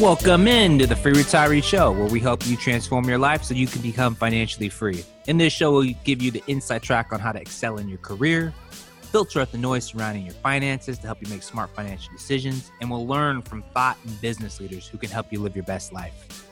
Welcome 0.00 0.48
in 0.48 0.78
to 0.78 0.86
the 0.86 0.96
Free 0.96 1.12
Retiree 1.12 1.62
Show, 1.62 1.92
where 1.92 2.08
we 2.08 2.20
help 2.20 2.46
you 2.46 2.56
transform 2.56 3.04
your 3.04 3.18
life 3.18 3.44
so 3.44 3.52
you 3.52 3.66
can 3.66 3.82
become 3.82 4.14
financially 4.14 4.70
free. 4.70 5.04
In 5.26 5.36
this 5.36 5.52
show, 5.52 5.72
we'll 5.72 5.92
give 6.04 6.22
you 6.22 6.30
the 6.30 6.42
inside 6.46 6.82
track 6.82 7.12
on 7.12 7.20
how 7.20 7.32
to 7.32 7.38
excel 7.38 7.76
in 7.76 7.86
your 7.86 7.98
career, 7.98 8.54
filter 9.02 9.42
out 9.42 9.52
the 9.52 9.58
noise 9.58 9.84
surrounding 9.84 10.24
your 10.24 10.32
finances 10.36 10.98
to 11.00 11.06
help 11.06 11.20
you 11.20 11.28
make 11.28 11.42
smart 11.42 11.68
financial 11.76 12.10
decisions, 12.14 12.72
and 12.80 12.90
we'll 12.90 13.06
learn 13.06 13.42
from 13.42 13.62
thought 13.74 13.98
and 14.06 14.18
business 14.22 14.58
leaders 14.58 14.88
who 14.88 14.96
can 14.96 15.10
help 15.10 15.30
you 15.30 15.38
live 15.38 15.54
your 15.54 15.66
best 15.66 15.92
life. 15.92 16.48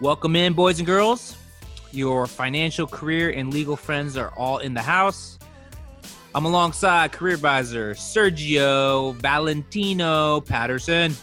Welcome 0.00 0.36
in, 0.36 0.54
boys 0.54 0.78
and 0.78 0.86
girls. 0.86 1.36
Your 1.92 2.26
financial, 2.26 2.86
career, 2.86 3.28
and 3.28 3.52
legal 3.52 3.76
friends 3.76 4.16
are 4.16 4.32
all 4.38 4.56
in 4.56 4.72
the 4.72 4.80
house. 4.80 5.38
I'm 6.34 6.46
alongside 6.46 7.12
career 7.12 7.34
advisor 7.34 7.92
Sergio 7.92 9.14
Valentino 9.16 10.40
Patterson. 10.40 11.14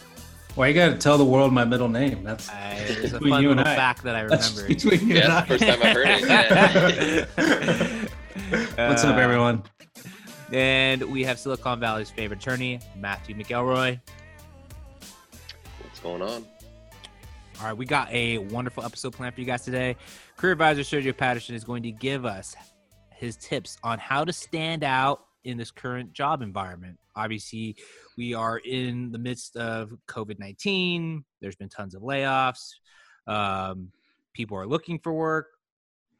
Why 0.55 0.67
you 0.67 0.73
gotta 0.75 0.97
tell 0.97 1.17
the 1.17 1.25
world 1.25 1.51
my 1.51 1.65
middle 1.65 1.89
name? 1.89 2.23
That's 2.23 2.47
I, 2.49 2.73
it's 2.87 3.13
a 3.13 3.19
fun 3.19 3.41
you 3.41 3.49
and 3.51 3.57
little 3.59 3.67
I. 3.73 3.75
fact 3.75 4.03
that 4.03 4.15
I 4.15 4.25
That's 4.27 4.51
remembered. 4.55 4.77
between 4.77 5.09
you 5.09 5.15
Yeah, 5.15 5.39
and 5.39 5.47
first 5.47 5.63
I. 5.63 5.75
time 5.75 5.81
I 5.81 5.93
heard 5.93 6.07
it. 6.07 7.29
Yeah. 7.37 8.87
What's 8.89 9.03
up, 9.03 9.15
Uh, 9.15 9.19
everyone? 9.19 9.63
And 10.51 11.01
we 11.03 11.23
have 11.23 11.39
Silicon 11.39 11.79
Valley's 11.79 12.11
favorite 12.11 12.39
attorney, 12.39 12.79
Matthew 12.95 13.35
McElroy. 13.35 13.99
What's 15.81 15.99
going 15.99 16.21
on? 16.21 16.45
All 17.59 17.65
right, 17.67 17.75
we 17.77 17.85
got 17.87 18.11
a 18.11 18.37
wonderful 18.37 18.83
episode 18.83 19.13
planned 19.13 19.33
for 19.33 19.41
you 19.41 19.47
guys 19.47 19.63
today. 19.63 19.95
Career 20.37 20.53
advisor 20.53 20.81
Sergio 20.81 21.17
Patterson 21.17 21.55
is 21.55 21.63
going 21.63 21.81
to 21.83 21.91
give 21.91 22.25
us 22.25 22.55
his 23.15 23.37
tips 23.37 23.77
on 23.83 23.97
how 23.97 24.23
to 24.23 24.33
stand 24.33 24.83
out 24.83 25.21
in 25.45 25.57
this 25.57 25.71
current 25.71 26.13
job 26.13 26.41
environment. 26.43 26.99
Obviously, 27.15 27.75
we 28.17 28.33
are 28.33 28.57
in 28.59 29.11
the 29.11 29.17
midst 29.17 29.55
of 29.55 29.93
COVID 30.07 30.39
19. 30.39 31.23
There's 31.41 31.55
been 31.55 31.69
tons 31.69 31.95
of 31.95 32.01
layoffs. 32.01 32.71
Um, 33.27 33.91
people 34.33 34.57
are 34.57 34.67
looking 34.67 34.99
for 34.99 35.13
work. 35.13 35.47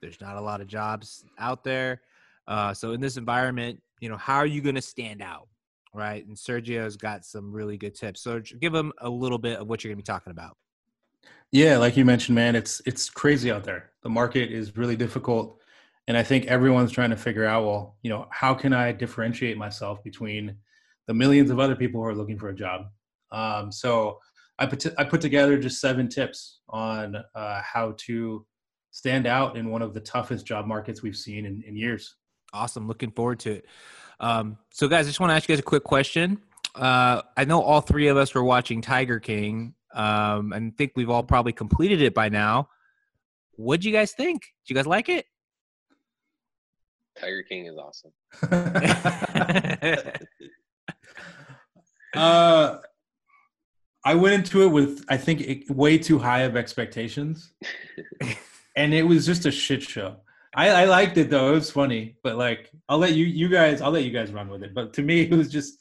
There's 0.02 0.20
not 0.22 0.36
a 0.36 0.42
lot 0.42 0.62
of 0.62 0.68
jobs 0.68 1.24
out 1.40 1.64
there. 1.64 2.02
Uh, 2.48 2.74
so, 2.74 2.92
in 2.92 3.02
this 3.02 3.18
environment, 3.18 3.82
you 4.00 4.10
know, 4.10 4.18
how 4.18 4.38
are 4.38 4.46
you 4.46 4.62
going 4.62 4.76
to 4.76 4.82
stand 4.82 5.22
out? 5.22 5.48
Right. 5.94 6.26
And 6.26 6.36
Sergio's 6.36 6.98
got 6.98 7.24
some 7.24 7.52
really 7.52 7.78
good 7.78 7.96
tips. 7.96 8.22
So, 8.22 8.42
give 8.60 8.74
him 8.74 8.92
a 9.00 9.10
little 9.10 9.38
bit 9.38 9.60
of 9.60 9.68
what 9.68 9.84
you're 9.84 9.90
going 9.94 10.04
to 10.04 10.04
be 10.04 10.14
talking 10.14 10.32
about. 10.32 10.58
Yeah, 11.52 11.78
like 11.78 11.96
you 11.96 12.04
mentioned, 12.04 12.36
man, 12.36 12.56
it's 12.56 12.82
it's 12.86 13.10
crazy 13.10 13.52
out 13.52 13.64
there. 13.64 13.92
The 14.02 14.10
market 14.10 14.52
is 14.52 14.76
really 14.76 14.96
difficult, 14.96 15.62
and 16.08 16.18
I 16.18 16.24
think 16.24 16.46
everyone's 16.46 16.92
trying 16.92 17.12
to 17.12 17.16
figure 17.16 17.46
out, 17.46 17.64
well, 17.64 17.96
you 18.02 18.10
know, 18.10 18.28
how 18.32 18.56
can 18.56 18.74
I 18.74 18.92
differentiate 18.92 19.56
myself 19.56 20.04
between 20.04 20.58
the 21.08 21.14
millions 21.14 21.50
of 21.52 21.60
other 21.60 21.76
people 21.76 22.02
who 22.02 22.08
are 22.08 22.16
looking 22.16 22.38
for 22.38 22.50
a 22.50 22.56
job? 22.56 22.86
Um, 23.32 23.72
so 23.72 24.20
I 24.60 24.66
put 24.66 24.86
I 24.98 25.04
put 25.04 25.22
together 25.22 25.58
just 25.58 25.82
seven 25.82 26.08
tips 26.08 26.60
on 26.70 27.18
uh, 27.36 27.62
how 27.62 27.96
to 28.06 28.46
stand 28.92 29.26
out 29.26 29.58
in 29.58 29.70
one 29.70 29.82
of 29.82 29.94
the 29.94 30.00
toughest 30.00 30.46
job 30.46 30.68
markets 30.68 31.02
we've 31.02 31.18
seen 31.18 31.46
in, 31.46 31.64
in 31.68 31.76
years. 31.76 32.16
Awesome. 32.54 32.88
Looking 32.88 33.12
forward 33.12 33.40
to 33.40 33.54
it. 33.54 33.66
Um, 34.20 34.58
so, 34.72 34.88
guys, 34.88 35.08
I 35.08 35.10
just 35.10 35.20
want 35.20 35.32
to 35.32 35.36
ask 35.36 35.50
you 35.50 35.54
guys 35.54 35.60
a 35.60 35.64
quick 35.64 35.84
question. 35.84 36.40
Uh, 36.76 37.24
I 37.36 37.46
know 37.46 37.62
all 37.62 37.82
three 37.82 38.08
of 38.08 38.18
us 38.18 38.34
were 38.34 38.44
watching 38.44 38.82
Tiger 38.82 39.20
King, 39.20 39.74
um, 39.94 40.54
and 40.54 40.78
think 40.78 40.94
we've 40.96 41.10
all 41.10 41.24
probably 41.24 41.52
completed 41.52 42.02
it 42.02 42.14
by 42.14 42.30
now. 42.30 42.70
What 43.56 43.82
do 43.82 43.90
you 43.90 43.94
guys 43.94 44.14
think? 44.14 44.42
Do 44.42 44.74
you 44.74 44.76
guys 44.76 44.88
like 44.88 45.10
it? 45.10 45.26
Tiger 47.20 47.44
King 47.44 47.66
is 47.66 47.78
awesome. 47.78 48.12
uh, 52.16 52.78
I 54.06 54.16
went 54.16 54.36
into 54.36 54.64
it 54.64 54.68
with 54.68 55.06
I 55.10 55.18
think 55.18 55.42
it, 55.42 55.70
way 55.70 55.98
too 55.98 56.20
high 56.20 56.42
of 56.42 56.56
expectations, 56.56 57.54
and 58.76 58.94
it 58.94 59.04
was 59.04 59.26
just 59.26 59.46
a 59.46 59.52
shit 59.52 59.82
show. 59.82 60.18
I, 60.56 60.70
I 60.70 60.86
liked 60.86 61.18
it 61.18 61.30
though; 61.30 61.52
it 61.52 61.56
was 61.56 61.72
funny. 61.72 62.18
But 62.24 62.38
like, 62.38 62.70
I'll 62.90 62.98
let 62.98 63.14
you 63.14 63.26
you 63.26 63.50
guys 63.50 63.82
I'll 63.82 63.92
let 63.92 64.04
you 64.04 64.12
guys 64.12 64.32
run 64.32 64.50
with 64.50 64.64
it. 64.64 64.74
But 64.74 64.94
to 64.94 65.02
me, 65.02 65.22
it 65.32 65.32
was 65.32 65.50
just 65.50 65.78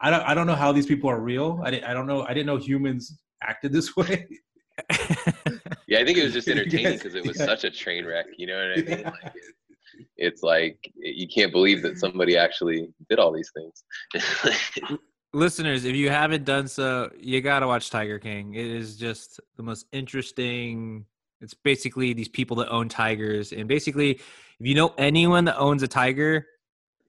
I 0.00 0.10
don't 0.10 0.22
I 0.22 0.34
don't 0.34 0.46
know 0.46 0.54
how 0.54 0.72
these 0.72 0.86
people 0.86 1.10
are 1.10 1.20
real. 1.20 1.60
I 1.64 1.70
didn't 1.70 1.84
I 1.84 1.94
don't 1.94 2.06
know 2.06 2.22
I 2.22 2.34
didn't 2.34 2.46
know 2.46 2.56
humans 2.56 3.18
acted 3.42 3.72
this 3.72 3.96
way. 3.96 4.26
Yeah, 5.86 6.00
I 6.00 6.04
think 6.04 6.18
it 6.18 6.24
was 6.24 6.32
just 6.32 6.48
entertaining 6.48 6.94
because 6.94 7.14
it 7.14 7.26
was 7.26 7.38
yeah. 7.38 7.44
such 7.44 7.64
a 7.64 7.70
train 7.70 8.06
wreck. 8.06 8.26
You 8.36 8.46
know 8.46 8.56
what 8.56 8.78
I 8.78 8.82
mean? 8.82 8.98
Yeah. 9.00 9.10
Like, 9.10 9.34
it's 10.16 10.42
like 10.42 10.92
you 10.96 11.28
can't 11.28 11.52
believe 11.52 11.82
that 11.82 11.98
somebody 11.98 12.36
actually 12.36 12.88
did 13.08 13.18
all 13.18 13.32
these 13.32 13.50
things. 13.54 13.84
Listeners, 15.34 15.84
if 15.84 15.96
you 15.96 16.10
haven't 16.10 16.44
done 16.44 16.68
so, 16.68 17.10
you 17.18 17.40
got 17.40 17.60
to 17.60 17.66
watch 17.66 17.90
Tiger 17.90 18.18
King. 18.18 18.54
It 18.54 18.66
is 18.66 18.96
just 18.96 19.40
the 19.56 19.62
most 19.64 19.86
interesting. 19.92 21.04
It's 21.40 21.54
basically 21.54 22.12
these 22.12 22.28
people 22.28 22.56
that 22.58 22.68
own 22.70 22.88
tigers. 22.88 23.52
And 23.52 23.66
basically, 23.68 24.12
if 24.12 24.20
you 24.60 24.74
know 24.76 24.94
anyone 24.96 25.44
that 25.46 25.58
owns 25.58 25.82
a 25.82 25.88
tiger, 25.88 26.46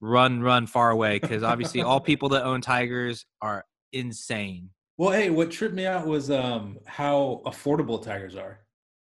run, 0.02 0.41
run 0.41 0.66
far 0.66 0.90
away 0.90 1.19
because 1.19 1.44
obviously 1.44 1.81
all 1.84 2.00
people 2.12 2.30
that 2.30 2.44
own 2.44 2.62
tigers 2.62 3.25
are 3.41 3.64
insane. 3.94 4.69
Well, 4.97 5.12
hey, 5.12 5.30
what 5.30 5.52
tripped 5.52 5.75
me 5.75 5.85
out 5.85 6.08
was 6.08 6.31
um 6.31 6.78
how 6.85 7.41
affordable 7.46 8.02
tigers 8.03 8.35
are 8.35 8.59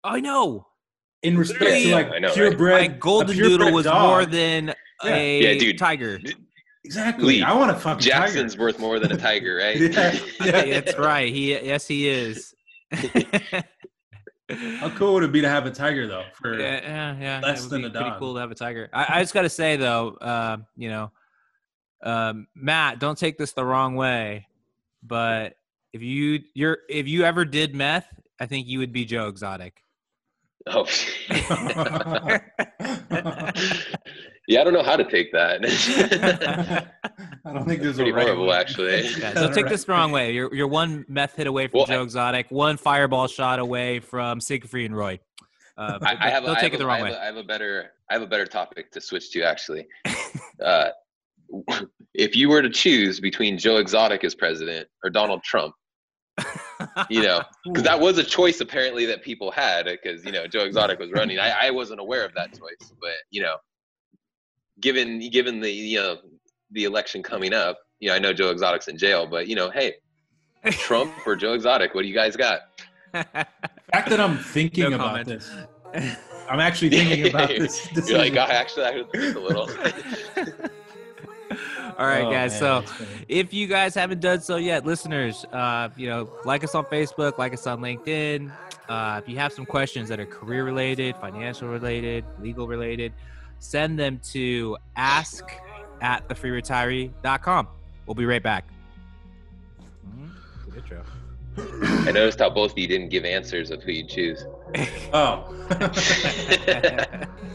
I 0.03 0.21
know. 0.21 0.67
in 1.21 1.37
respect 1.37 1.61
Literally, 1.61 1.83
to 1.85 1.91
like 1.91 2.11
I 2.11 2.19
know, 2.19 2.27
right? 2.29 2.35
purebred. 2.35 2.71
Like 2.73 2.99
Golden 2.99 3.35
purebred 3.35 3.59
Doodle 3.59 3.73
was 3.73 3.85
dog. 3.85 4.07
more 4.09 4.25
than 4.25 4.73
Yeah. 5.03 5.15
a 5.15 5.41
Yeah, 5.53 5.59
dude. 5.59 5.77
tiger. 5.77 6.19
Exactly. 6.83 7.25
Lee, 7.25 7.43
I 7.43 7.53
want 7.53 7.71
to 7.71 7.77
fuck 7.77 7.99
Jackson's 7.99 8.53
tiger. 8.53 8.63
worth 8.63 8.79
more 8.79 8.99
than 8.99 9.11
a 9.11 9.17
tiger, 9.17 9.57
right? 9.57 9.79
Yeah, 10.41 10.63
yeah. 10.63 10.79
That's 10.81 10.97
right. 10.97 11.31
He 11.31 11.51
yes, 11.53 11.87
he 11.87 12.07
is. 12.07 12.53
How 14.51 14.89
cool 14.95 15.13
would 15.13 15.23
it 15.23 15.31
be 15.31 15.41
to 15.41 15.49
have 15.49 15.65
a 15.65 15.71
tiger 15.71 16.07
though? 16.07 16.25
For 16.33 16.59
yeah, 16.59 16.81
yeah, 16.81 17.17
yeah. 17.19 17.39
less 17.41 17.65
than 17.67 17.81
be 17.81 17.87
a 17.87 17.89
pretty 17.89 18.09
dog. 18.09 18.19
cool 18.19 18.33
to 18.33 18.39
have 18.41 18.51
a 18.51 18.55
tiger. 18.55 18.89
I, 18.91 19.17
I 19.17 19.21
just 19.21 19.33
got 19.33 19.43
to 19.43 19.49
say 19.49 19.77
though, 19.77 20.09
uh, 20.15 20.57
you 20.75 20.89
know, 20.89 21.11
um, 22.03 22.47
Matt, 22.55 22.99
don't 22.99 23.17
take 23.17 23.37
this 23.37 23.53
the 23.53 23.63
wrong 23.63 23.95
way, 23.95 24.47
but 25.03 25.55
if 25.93 26.01
you 26.01 26.39
you're 26.53 26.79
if 26.89 27.07
you 27.07 27.23
ever 27.23 27.45
did 27.45 27.75
meth, 27.75 28.07
I 28.39 28.45
think 28.45 28.67
you 28.67 28.79
would 28.79 28.91
be 28.91 29.05
Joe 29.05 29.27
Exotic. 29.27 29.81
Oh. 30.67 30.85
Yeah, 34.47 34.61
I 34.61 34.63
don't 34.63 34.73
know 34.73 34.83
how 34.83 34.95
to 34.97 35.09
take 35.09 35.31
that. 35.33 35.61
I 37.45 37.53
don't 37.53 37.67
think 37.67 37.81
there's 37.81 37.95
Pretty 37.95 38.11
a 38.11 38.13
right 38.13 38.23
horrible, 38.25 38.47
way. 38.47 38.57
actually. 38.57 39.07
Yeah, 39.19 39.33
don't 39.33 39.53
take 39.53 39.67
this 39.67 39.85
the 39.85 39.91
wrong 39.93 40.11
way. 40.11 40.33
You're 40.33 40.53
you're 40.53 40.67
one 40.67 41.05
meth 41.07 41.35
hit 41.35 41.47
away 41.47 41.67
from 41.67 41.79
Well, 41.79 41.87
Joe 41.87 42.03
Exotic, 42.03 42.49
one 42.49 42.77
fireball 42.77 43.27
shot 43.27 43.59
away 43.59 43.99
from 43.99 44.39
Siegfried 44.41 44.85
and 44.87 44.95
Roy. 44.97 45.19
Uh, 45.77 45.97
I, 46.01 46.17
I 46.19 46.29
have. 46.29 46.43
don't 46.43 46.57
I 46.57 46.61
take 46.61 46.73
have 46.73 46.73
it 46.73 46.77
the 46.79 46.83
a- 46.83 46.87
wrong 46.87 46.99
I 46.99 47.03
way. 47.03 47.11
a- 47.13 47.21
I 47.21 47.25
have 47.25 47.37
a 47.37 47.43
better. 47.43 47.91
I 48.09 48.13
have 48.13 48.21
a 48.21 48.27
better 48.27 48.45
topic 48.45 48.91
to 48.91 49.01
switch 49.01 49.31
to 49.31 49.43
actually. 49.43 49.87
uh, 50.63 50.89
if 52.13 52.35
you 52.35 52.49
were 52.49 52.61
to 52.61 52.69
choose 52.69 53.19
between 53.19 53.57
Joe 53.57 53.77
Exotic 53.77 54.23
as 54.23 54.35
president 54.35 54.87
or 55.03 55.09
Donald 55.09 55.43
Trump, 55.43 55.73
you 57.09 57.21
know, 57.23 57.41
because 57.65 57.83
that 57.83 57.99
was 57.99 58.17
a 58.17 58.23
choice 58.23 58.61
apparently 58.61 59.05
that 59.05 59.21
people 59.23 59.51
had 59.51 59.85
because 59.85 60.23
you 60.25 60.31
know 60.31 60.45
Joe 60.47 60.61
Exotic 60.61 60.99
was 60.99 61.11
running. 61.11 61.39
I, 61.39 61.67
I 61.67 61.71
wasn't 61.71 61.99
aware 61.99 62.25
of 62.25 62.33
that 62.35 62.51
choice, 62.51 62.93
but 62.99 63.11
you 63.31 63.41
know, 63.41 63.55
given 64.79 65.19
given 65.29 65.59
the 65.59 65.69
you 65.71 65.97
know 65.99 66.17
the 66.71 66.85
election 66.85 67.21
coming 67.21 67.53
up, 67.53 67.79
you 67.99 68.09
know, 68.09 68.15
I 68.15 68.19
know 68.19 68.33
Joe 68.33 68.49
Exotic's 68.49 68.87
in 68.87 68.97
jail, 68.97 69.27
but 69.27 69.47
you 69.47 69.55
know, 69.55 69.69
hey, 69.69 69.95
Trump 70.71 71.11
or 71.25 71.35
Joe 71.35 71.53
Exotic, 71.53 71.93
what 71.93 72.03
do 72.03 72.07
you 72.07 72.15
guys 72.15 72.35
got? 72.35 72.61
The 73.91 73.97
fact 73.97 74.09
that 74.11 74.21
I'm 74.21 74.37
thinking 74.37 74.89
No 74.91 74.95
about 74.95 75.25
comment. 75.25 75.27
this, 75.27 75.51
I'm 76.49 76.61
actually 76.61 76.91
thinking 76.91 77.27
about 77.27 77.49
this. 77.59 77.85
You're 78.09 78.19
like, 78.19 78.31
decision. 78.33 78.37
"Oh, 78.37 78.41
actually, 78.43 78.85
I 78.85 79.03
think 79.11 79.35
a 79.35 79.39
little. 79.39 79.69
All 81.99 82.07
right, 82.07 82.23
Oh, 82.23 82.31
guys. 82.31 82.59
man, 82.61 82.85
So 82.87 82.93
if 83.27 83.53
you 83.53 83.67
guys 83.67 83.93
haven't 83.93 84.21
done 84.21 84.39
so 84.39 84.55
yet, 84.55 84.85
listeners, 84.85 85.43
uh, 85.51 85.89
you 85.97 86.07
know, 86.07 86.29
like 86.45 86.63
us 86.63 86.73
on 86.73 86.85
Facebook, 86.85 87.37
like 87.37 87.53
us 87.53 87.67
on 87.67 87.81
LinkedIn. 87.81 88.49
Uh, 88.87 89.19
if 89.21 89.27
you 89.29 89.37
have 89.37 89.51
some 89.51 89.65
questions 89.65 90.07
that 90.09 90.19
are 90.19 90.25
career 90.25 90.63
related, 90.63 91.15
financial 91.17 91.67
related, 91.67 92.23
legal 92.39 92.67
related, 92.67 93.11
send 93.61 93.97
them 93.97 94.19
to 94.31 94.75
ask 94.95 95.45
at 96.01 96.27
thefreeretiree.com. 96.27 97.67
We'll 98.05 98.15
be 98.15 98.25
right 98.25 98.41
back. 98.43 98.65
Intro. 100.75 101.03
I 101.57 102.11
noticed 102.11 102.39
how 102.39 102.49
both 102.49 102.71
of 102.71 102.77
you 102.77 102.87
didn't 102.87 103.09
give 103.09 103.23
answers 103.23 103.71
of 103.71 103.83
who 103.83 103.91
you 103.91 104.05
choose. 104.05 104.45
oh, 105.13 105.53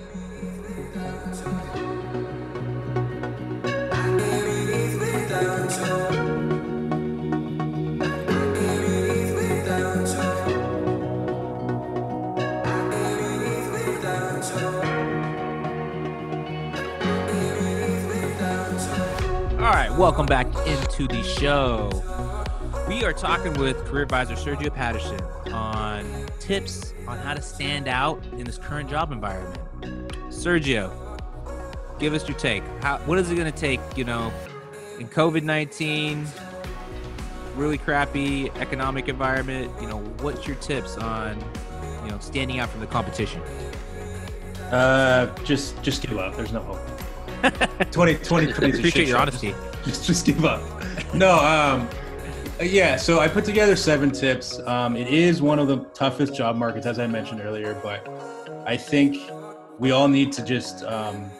welcome 19.96 20.26
back 20.26 20.46
into 20.66 21.08
the 21.08 21.22
show. 21.22 21.88
We 22.87 23.02
are 23.04 23.14
talking 23.14 23.54
with 23.54 23.82
career 23.87 24.02
advisor 24.02 24.34
Sergio 24.34 24.72
Patterson 24.72 25.19
on 25.54 26.26
tips 26.38 26.93
on 27.08 27.16
how 27.16 27.32
to 27.32 27.40
stand 27.40 27.88
out 27.88 28.22
in 28.32 28.44
this 28.44 28.58
current 28.58 28.90
job 28.90 29.10
environment. 29.10 29.58
Sergio, 30.28 30.93
give 31.98 32.12
us 32.12 32.28
your 32.28 32.37
take. 32.37 32.62
How, 32.82 32.98
what 33.06 33.19
is 33.19 33.31
it 33.31 33.37
going 33.37 33.50
to 33.50 33.58
take, 33.58 33.81
you 33.96 34.04
know, 34.04 34.31
in 34.98 35.08
COVID 35.08 35.43
19, 35.43 36.26
really 37.54 37.78
crappy 37.78 38.50
economic 38.56 39.08
environment? 39.08 39.72
You 39.81 39.88
know, 39.88 40.00
what's 40.20 40.46
your 40.46 40.56
tips 40.56 40.98
on, 40.98 41.43
you 42.04 42.10
know, 42.10 42.19
standing 42.19 42.58
out 42.58 42.69
from 42.69 42.81
the 42.81 42.87
competition? 42.87 43.40
Uh, 44.70 45.34
just 45.44 45.82
just 45.82 46.02
give 46.02 46.19
up. 46.19 46.37
There's 46.37 46.52
no 46.52 46.60
hope. 46.60 46.81
20, 47.93 48.16
20, 48.16 48.52
20 48.52 48.78
Appreciate 48.78 49.08
your 49.08 49.19
honesty. 49.19 49.54
Just, 50.02 50.26
give 50.26 50.44
up. 50.44 50.62
No, 51.14 51.38
um, 51.38 51.88
yeah. 52.60 52.96
So 52.96 53.20
I 53.20 53.28
put 53.28 53.44
together 53.44 53.76
seven 53.76 54.10
tips. 54.10 54.58
Um, 54.66 54.96
it 54.96 55.06
is 55.06 55.40
one 55.40 55.60
of 55.60 55.68
the 55.68 55.78
toughest 55.94 56.34
job 56.34 56.56
markets, 56.56 56.86
as 56.86 56.98
I 56.98 57.06
mentioned 57.06 57.40
earlier, 57.40 57.78
but 57.84 58.08
I 58.66 58.76
think 58.76 59.16
we 59.78 59.92
all 59.92 60.08
need 60.08 60.32
to 60.32 60.44
just 60.44 60.82
um, 60.82 61.30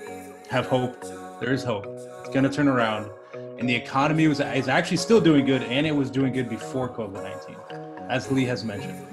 have 0.49 0.67
hope. 0.67 1.03
There 1.41 1.53
is 1.53 1.65
hope. 1.65 1.87
It's 2.21 2.29
going 2.29 2.45
to 2.45 2.49
turn 2.49 2.69
around, 2.69 3.11
and 3.59 3.69
the 3.69 3.75
economy 3.75 4.29
was 4.29 4.39
is 4.39 4.69
actually 4.69 4.99
still 4.99 5.21
doing 5.21 5.45
good, 5.45 5.65
and 5.65 5.85
it 5.85 5.93
was 5.93 6.09
doing 6.09 6.33
good 6.33 6.49
before 6.49 6.89
COVID 6.89 7.25
nineteen, 7.25 7.57
as 8.09 8.31
Lee 8.31 8.45
has 8.45 8.65
mentioned. 8.65 9.05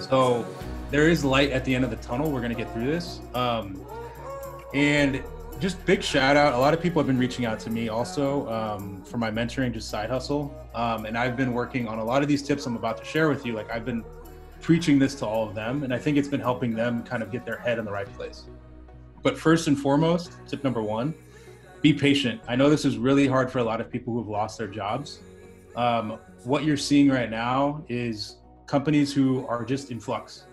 So 0.00 0.46
there 0.90 1.08
is 1.08 1.24
light 1.24 1.50
at 1.50 1.64
the 1.64 1.74
end 1.74 1.84
of 1.84 1.90
the 1.90 1.96
tunnel. 1.96 2.30
We're 2.30 2.42
going 2.42 2.54
to 2.54 2.62
get 2.62 2.70
through 2.74 2.86
this. 2.86 3.20
Um, 3.32 3.82
and 4.74 5.22
just 5.62 5.86
big 5.86 6.02
shout 6.02 6.36
out. 6.36 6.54
A 6.54 6.58
lot 6.58 6.74
of 6.74 6.82
people 6.82 6.98
have 7.00 7.06
been 7.06 7.18
reaching 7.18 7.44
out 7.44 7.60
to 7.60 7.70
me 7.70 7.88
also 7.88 8.48
um, 8.50 9.04
for 9.04 9.16
my 9.16 9.30
mentoring, 9.30 9.72
just 9.72 9.88
side 9.88 10.10
hustle. 10.10 10.52
Um, 10.74 11.06
and 11.06 11.16
I've 11.16 11.36
been 11.36 11.52
working 11.52 11.86
on 11.86 12.00
a 12.00 12.04
lot 12.04 12.20
of 12.20 12.26
these 12.26 12.42
tips 12.42 12.66
I'm 12.66 12.74
about 12.74 12.98
to 12.98 13.04
share 13.04 13.28
with 13.28 13.46
you. 13.46 13.52
Like 13.52 13.70
I've 13.70 13.84
been 13.84 14.04
preaching 14.60 14.98
this 14.98 15.14
to 15.16 15.26
all 15.26 15.48
of 15.48 15.54
them, 15.54 15.84
and 15.84 15.94
I 15.94 15.98
think 15.98 16.16
it's 16.18 16.26
been 16.26 16.40
helping 16.40 16.74
them 16.74 17.04
kind 17.04 17.22
of 17.22 17.30
get 17.30 17.46
their 17.46 17.58
head 17.58 17.78
in 17.78 17.84
the 17.84 17.92
right 17.92 18.12
place. 18.14 18.46
But 19.22 19.38
first 19.38 19.68
and 19.68 19.78
foremost, 19.78 20.32
tip 20.48 20.64
number 20.64 20.82
one 20.82 21.14
be 21.80 21.92
patient. 21.92 22.40
I 22.48 22.56
know 22.56 22.68
this 22.68 22.84
is 22.84 22.98
really 22.98 23.28
hard 23.28 23.50
for 23.50 23.60
a 23.60 23.64
lot 23.64 23.80
of 23.80 23.88
people 23.88 24.12
who've 24.12 24.28
lost 24.28 24.58
their 24.58 24.68
jobs. 24.68 25.20
Um, 25.76 26.18
what 26.42 26.64
you're 26.64 26.76
seeing 26.76 27.08
right 27.08 27.30
now 27.30 27.84
is 27.88 28.38
companies 28.66 29.12
who 29.12 29.46
are 29.46 29.64
just 29.64 29.92
in 29.92 30.00
flux. 30.00 30.44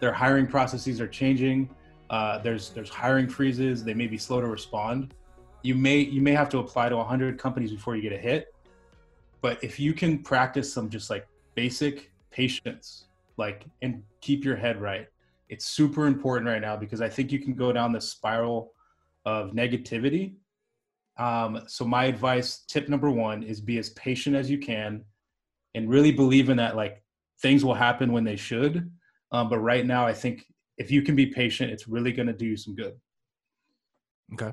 Their 0.00 0.12
hiring 0.12 0.48
processes 0.48 1.00
are 1.00 1.08
changing. 1.08 1.70
Uh, 2.10 2.38
there's 2.38 2.70
there's 2.70 2.88
hiring 2.88 3.28
freezes. 3.28 3.84
They 3.84 3.94
may 3.94 4.06
be 4.06 4.18
slow 4.18 4.40
to 4.40 4.46
respond. 4.46 5.14
You 5.62 5.74
may 5.74 5.98
you 5.98 6.22
may 6.22 6.32
have 6.32 6.48
to 6.50 6.58
apply 6.58 6.88
to 6.88 6.96
100 6.96 7.38
companies 7.38 7.72
before 7.72 7.96
you 7.96 8.02
get 8.02 8.12
a 8.12 8.18
hit. 8.18 8.54
But 9.40 9.62
if 9.62 9.78
you 9.78 9.92
can 9.92 10.22
practice 10.22 10.72
some 10.72 10.88
just 10.88 11.10
like 11.10 11.26
basic 11.54 12.10
patience, 12.30 13.04
like 13.36 13.64
and 13.82 14.02
keep 14.20 14.44
your 14.44 14.56
head 14.56 14.80
right, 14.80 15.08
it's 15.48 15.64
super 15.64 16.06
important 16.06 16.48
right 16.48 16.60
now 16.60 16.76
because 16.76 17.00
I 17.00 17.08
think 17.08 17.32
you 17.32 17.38
can 17.38 17.54
go 17.54 17.72
down 17.72 17.92
this 17.92 18.08
spiral 18.08 18.72
of 19.24 19.52
negativity. 19.52 20.34
Um, 21.18 21.62
so 21.66 21.84
my 21.84 22.04
advice, 22.04 22.58
tip 22.68 22.88
number 22.88 23.10
one, 23.10 23.42
is 23.42 23.60
be 23.60 23.78
as 23.78 23.90
patient 23.90 24.36
as 24.36 24.50
you 24.50 24.58
can, 24.58 25.04
and 25.74 25.88
really 25.88 26.12
believe 26.12 26.50
in 26.50 26.56
that 26.58 26.76
like 26.76 27.02
things 27.40 27.64
will 27.64 27.74
happen 27.74 28.12
when 28.12 28.24
they 28.24 28.36
should. 28.36 28.90
Um, 29.32 29.48
but 29.48 29.58
right 29.58 29.84
now, 29.84 30.06
I 30.06 30.12
think 30.12 30.46
if 30.78 30.90
you 30.90 31.02
can 31.02 31.16
be 31.16 31.26
patient, 31.26 31.70
it's 31.70 31.88
really 31.88 32.12
going 32.12 32.26
to 32.26 32.32
do 32.32 32.46
you 32.46 32.56
some 32.56 32.74
good. 32.74 32.94
Okay. 34.34 34.52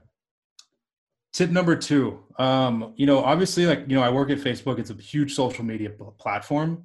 Tip 1.33 1.49
number 1.49 1.75
two, 1.75 2.19
um, 2.37 2.93
you 2.95 3.07
know, 3.07 3.23
obviously, 3.23 3.65
like 3.65 3.85
you 3.87 3.95
know, 3.95 4.03
I 4.03 4.09
work 4.11 4.29
at 4.29 4.37
Facebook. 4.37 4.77
It's 4.77 4.91
a 4.91 4.95
huge 4.95 5.33
social 5.33 5.63
media 5.63 5.89
platform. 5.89 6.83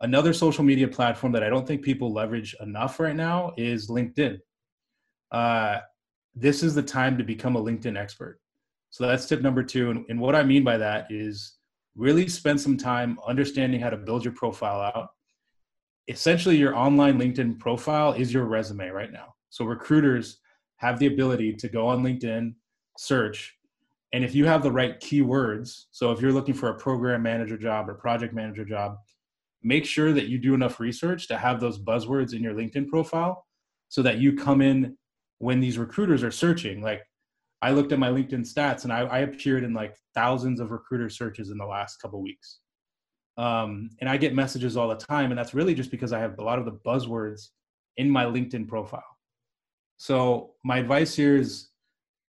Another 0.00 0.32
social 0.32 0.64
media 0.64 0.88
platform 0.88 1.32
that 1.32 1.44
I 1.44 1.48
don't 1.48 1.66
think 1.66 1.82
people 1.82 2.12
leverage 2.12 2.54
enough 2.60 2.98
right 2.98 3.14
now 3.14 3.54
is 3.56 3.88
LinkedIn. 3.88 4.40
Uh, 5.30 5.78
this 6.34 6.62
is 6.62 6.74
the 6.74 6.82
time 6.82 7.16
to 7.16 7.24
become 7.24 7.56
a 7.56 7.62
LinkedIn 7.62 7.96
expert. 7.96 8.40
So 8.90 9.06
that's 9.06 9.26
tip 9.26 9.40
number 9.40 9.62
two. 9.62 9.90
And, 9.90 10.04
and 10.08 10.20
what 10.20 10.34
I 10.34 10.42
mean 10.42 10.64
by 10.64 10.76
that 10.78 11.06
is 11.10 11.56
really 11.96 12.28
spend 12.28 12.60
some 12.60 12.76
time 12.76 13.18
understanding 13.26 13.80
how 13.80 13.90
to 13.90 13.96
build 13.96 14.24
your 14.24 14.34
profile 14.34 14.80
out. 14.80 15.10
Essentially, 16.08 16.56
your 16.56 16.76
online 16.76 17.18
LinkedIn 17.18 17.58
profile 17.58 18.12
is 18.12 18.32
your 18.32 18.44
resume 18.44 18.88
right 18.88 19.12
now. 19.12 19.34
So 19.50 19.64
recruiters 19.64 20.38
have 20.76 20.98
the 20.98 21.06
ability 21.06 21.54
to 21.54 21.68
go 21.68 21.88
on 21.88 22.02
LinkedIn, 22.02 22.54
search, 22.96 23.56
and 24.12 24.24
if 24.24 24.34
you 24.34 24.46
have 24.46 24.62
the 24.62 24.72
right 24.72 25.00
keywords, 25.00 25.84
so 25.90 26.12
if 26.12 26.20
you're 26.20 26.32
looking 26.32 26.54
for 26.54 26.70
a 26.70 26.78
program 26.78 27.22
manager 27.22 27.56
job 27.58 27.88
or 27.88 27.94
project 27.94 28.32
manager 28.32 28.64
job, 28.64 28.96
make 29.62 29.84
sure 29.84 30.12
that 30.12 30.28
you 30.28 30.38
do 30.38 30.54
enough 30.54 30.80
research 30.80 31.28
to 31.28 31.36
have 31.36 31.60
those 31.60 31.78
buzzwords 31.78 32.32
in 32.32 32.42
your 32.42 32.54
LinkedIn 32.54 32.88
profile 32.88 33.44
so 33.88 34.02
that 34.02 34.18
you 34.18 34.36
come 34.36 34.62
in 34.62 34.96
when 35.38 35.60
these 35.60 35.76
recruiters 35.76 36.22
are 36.22 36.30
searching. 36.30 36.82
Like 36.82 37.02
I 37.62 37.72
looked 37.72 37.92
at 37.92 37.98
my 37.98 38.08
LinkedIn 38.08 38.50
stats 38.50 38.84
and 38.84 38.92
I, 38.92 39.00
I 39.00 39.18
appeared 39.18 39.64
in 39.64 39.74
like 39.74 39.96
thousands 40.14 40.60
of 40.60 40.70
recruiter 40.70 41.10
searches 41.10 41.50
in 41.50 41.58
the 41.58 41.66
last 41.66 41.96
couple 42.00 42.22
weeks. 42.22 42.60
Um, 43.36 43.90
and 44.00 44.08
I 44.08 44.16
get 44.16 44.34
messages 44.34 44.76
all 44.76 44.88
the 44.88 44.96
time, 44.96 45.30
and 45.30 45.38
that's 45.38 45.54
really 45.54 45.74
just 45.74 45.90
because 45.90 46.12
I 46.12 46.18
have 46.20 46.38
a 46.38 46.42
lot 46.42 46.58
of 46.58 46.64
the 46.64 46.72
buzzwords 46.72 47.48
in 47.96 48.08
my 48.10 48.24
LinkedIn 48.24 48.66
profile. 48.68 49.04
So 49.98 50.54
my 50.64 50.78
advice 50.78 51.14
here 51.14 51.36
is 51.36 51.68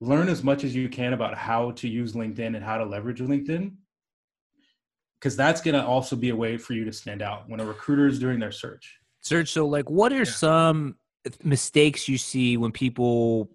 learn 0.02 0.30
as 0.30 0.44
much 0.44 0.64
as 0.64 0.76
you 0.76 0.90
can 0.90 1.14
about 1.14 1.36
how 1.36 1.72
to 1.72 1.88
use 1.88 2.14
LinkedIn 2.14 2.56
and 2.56 2.64
how 2.64 2.78
to 2.78 2.86
leverage 2.86 3.20
LinkedIn. 3.20 3.74
Because 5.20 5.36
that's 5.36 5.60
going 5.60 5.76
to 5.76 5.86
also 5.86 6.16
be 6.16 6.30
a 6.30 6.36
way 6.36 6.58
for 6.58 6.74
you 6.74 6.86
to 6.86 6.94
stand 6.94 7.22
out 7.22 7.50
when 7.50 7.60
a 7.60 7.66
recruiter 7.66 8.08
is 8.08 8.20
doing 8.20 8.40
their 8.40 8.54
search. 8.54 8.98
Search. 9.20 9.52
So, 9.52 9.68
like, 9.68 9.90
what 9.90 10.14
are 10.14 10.20
yeah. 10.20 10.24
some 10.24 10.96
mistakes 11.44 12.08
you 12.08 12.18
see 12.18 12.56
when 12.56 12.72
people? 12.72 13.50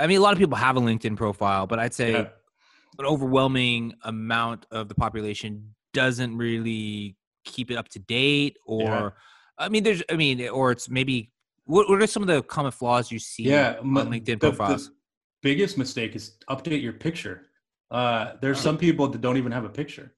I 0.00 0.08
mean, 0.08 0.18
a 0.18 0.20
lot 0.20 0.32
of 0.32 0.38
people 0.40 0.56
have 0.56 0.76
a 0.76 0.80
LinkedIn 0.80 1.16
profile, 1.16 1.68
but 1.68 1.78
I'd 1.78 1.94
say 1.94 2.10
yeah. 2.10 2.28
an 2.98 3.06
overwhelming 3.06 3.94
amount 4.02 4.66
of 4.72 4.88
the 4.88 4.96
population 4.96 5.75
doesn't 5.96 6.36
really 6.36 7.16
keep 7.44 7.70
it 7.70 7.76
up 7.76 7.88
to 7.88 7.98
date. 7.98 8.58
Or, 8.66 8.82
yeah. 8.82 9.10
I 9.58 9.70
mean, 9.70 9.82
there's, 9.82 10.02
I 10.10 10.16
mean, 10.16 10.46
or 10.48 10.70
it's 10.70 10.88
maybe. 10.88 11.32
What, 11.64 11.88
what 11.88 12.00
are 12.00 12.06
some 12.06 12.22
of 12.22 12.28
the 12.28 12.42
common 12.42 12.70
flaws 12.70 13.10
you 13.10 13.18
see 13.18 13.44
yeah, 13.44 13.78
on 13.80 13.86
LinkedIn 13.86 14.38
profiles? 14.38 14.84
The, 14.84 14.90
the, 14.90 14.96
biggest 15.42 15.76
mistake 15.78 16.14
is 16.14 16.36
update 16.48 16.80
your 16.82 16.92
picture. 16.92 17.46
Uh, 17.90 18.34
there's 18.40 18.60
some 18.60 18.78
people 18.78 19.08
that 19.08 19.20
don't 19.20 19.36
even 19.36 19.50
have 19.50 19.64
a 19.64 19.68
picture, 19.68 20.14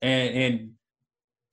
and, 0.00 0.34
and 0.34 0.70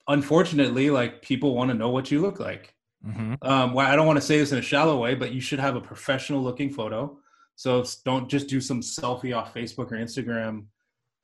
unfortunately, 0.08 0.90
like 0.90 1.22
people 1.22 1.54
want 1.54 1.70
to 1.70 1.74
know 1.74 1.90
what 1.90 2.10
you 2.10 2.20
look 2.20 2.40
like. 2.40 2.74
Mm-hmm. 3.06 3.34
Um, 3.42 3.72
well, 3.72 3.86
I 3.86 3.94
don't 3.94 4.06
want 4.06 4.16
to 4.16 4.24
say 4.24 4.38
this 4.38 4.52
in 4.52 4.58
a 4.58 4.62
shallow 4.62 5.00
way, 5.00 5.14
but 5.14 5.32
you 5.32 5.40
should 5.40 5.60
have 5.60 5.76
a 5.76 5.80
professional 5.80 6.42
looking 6.42 6.70
photo. 6.70 7.18
So 7.54 7.84
don't 8.04 8.28
just 8.28 8.48
do 8.48 8.60
some 8.60 8.80
selfie 8.80 9.36
off 9.36 9.54
Facebook 9.54 9.92
or 9.92 9.96
Instagram 9.96 10.64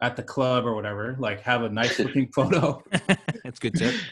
at 0.00 0.16
the 0.16 0.22
club 0.22 0.66
or 0.66 0.74
whatever. 0.74 1.16
Like 1.18 1.40
have 1.42 1.62
a 1.62 1.68
nice 1.68 1.98
looking 2.00 2.28
photo. 2.28 2.82
that's 3.44 3.58
good 3.58 3.74
tip. 3.74 3.94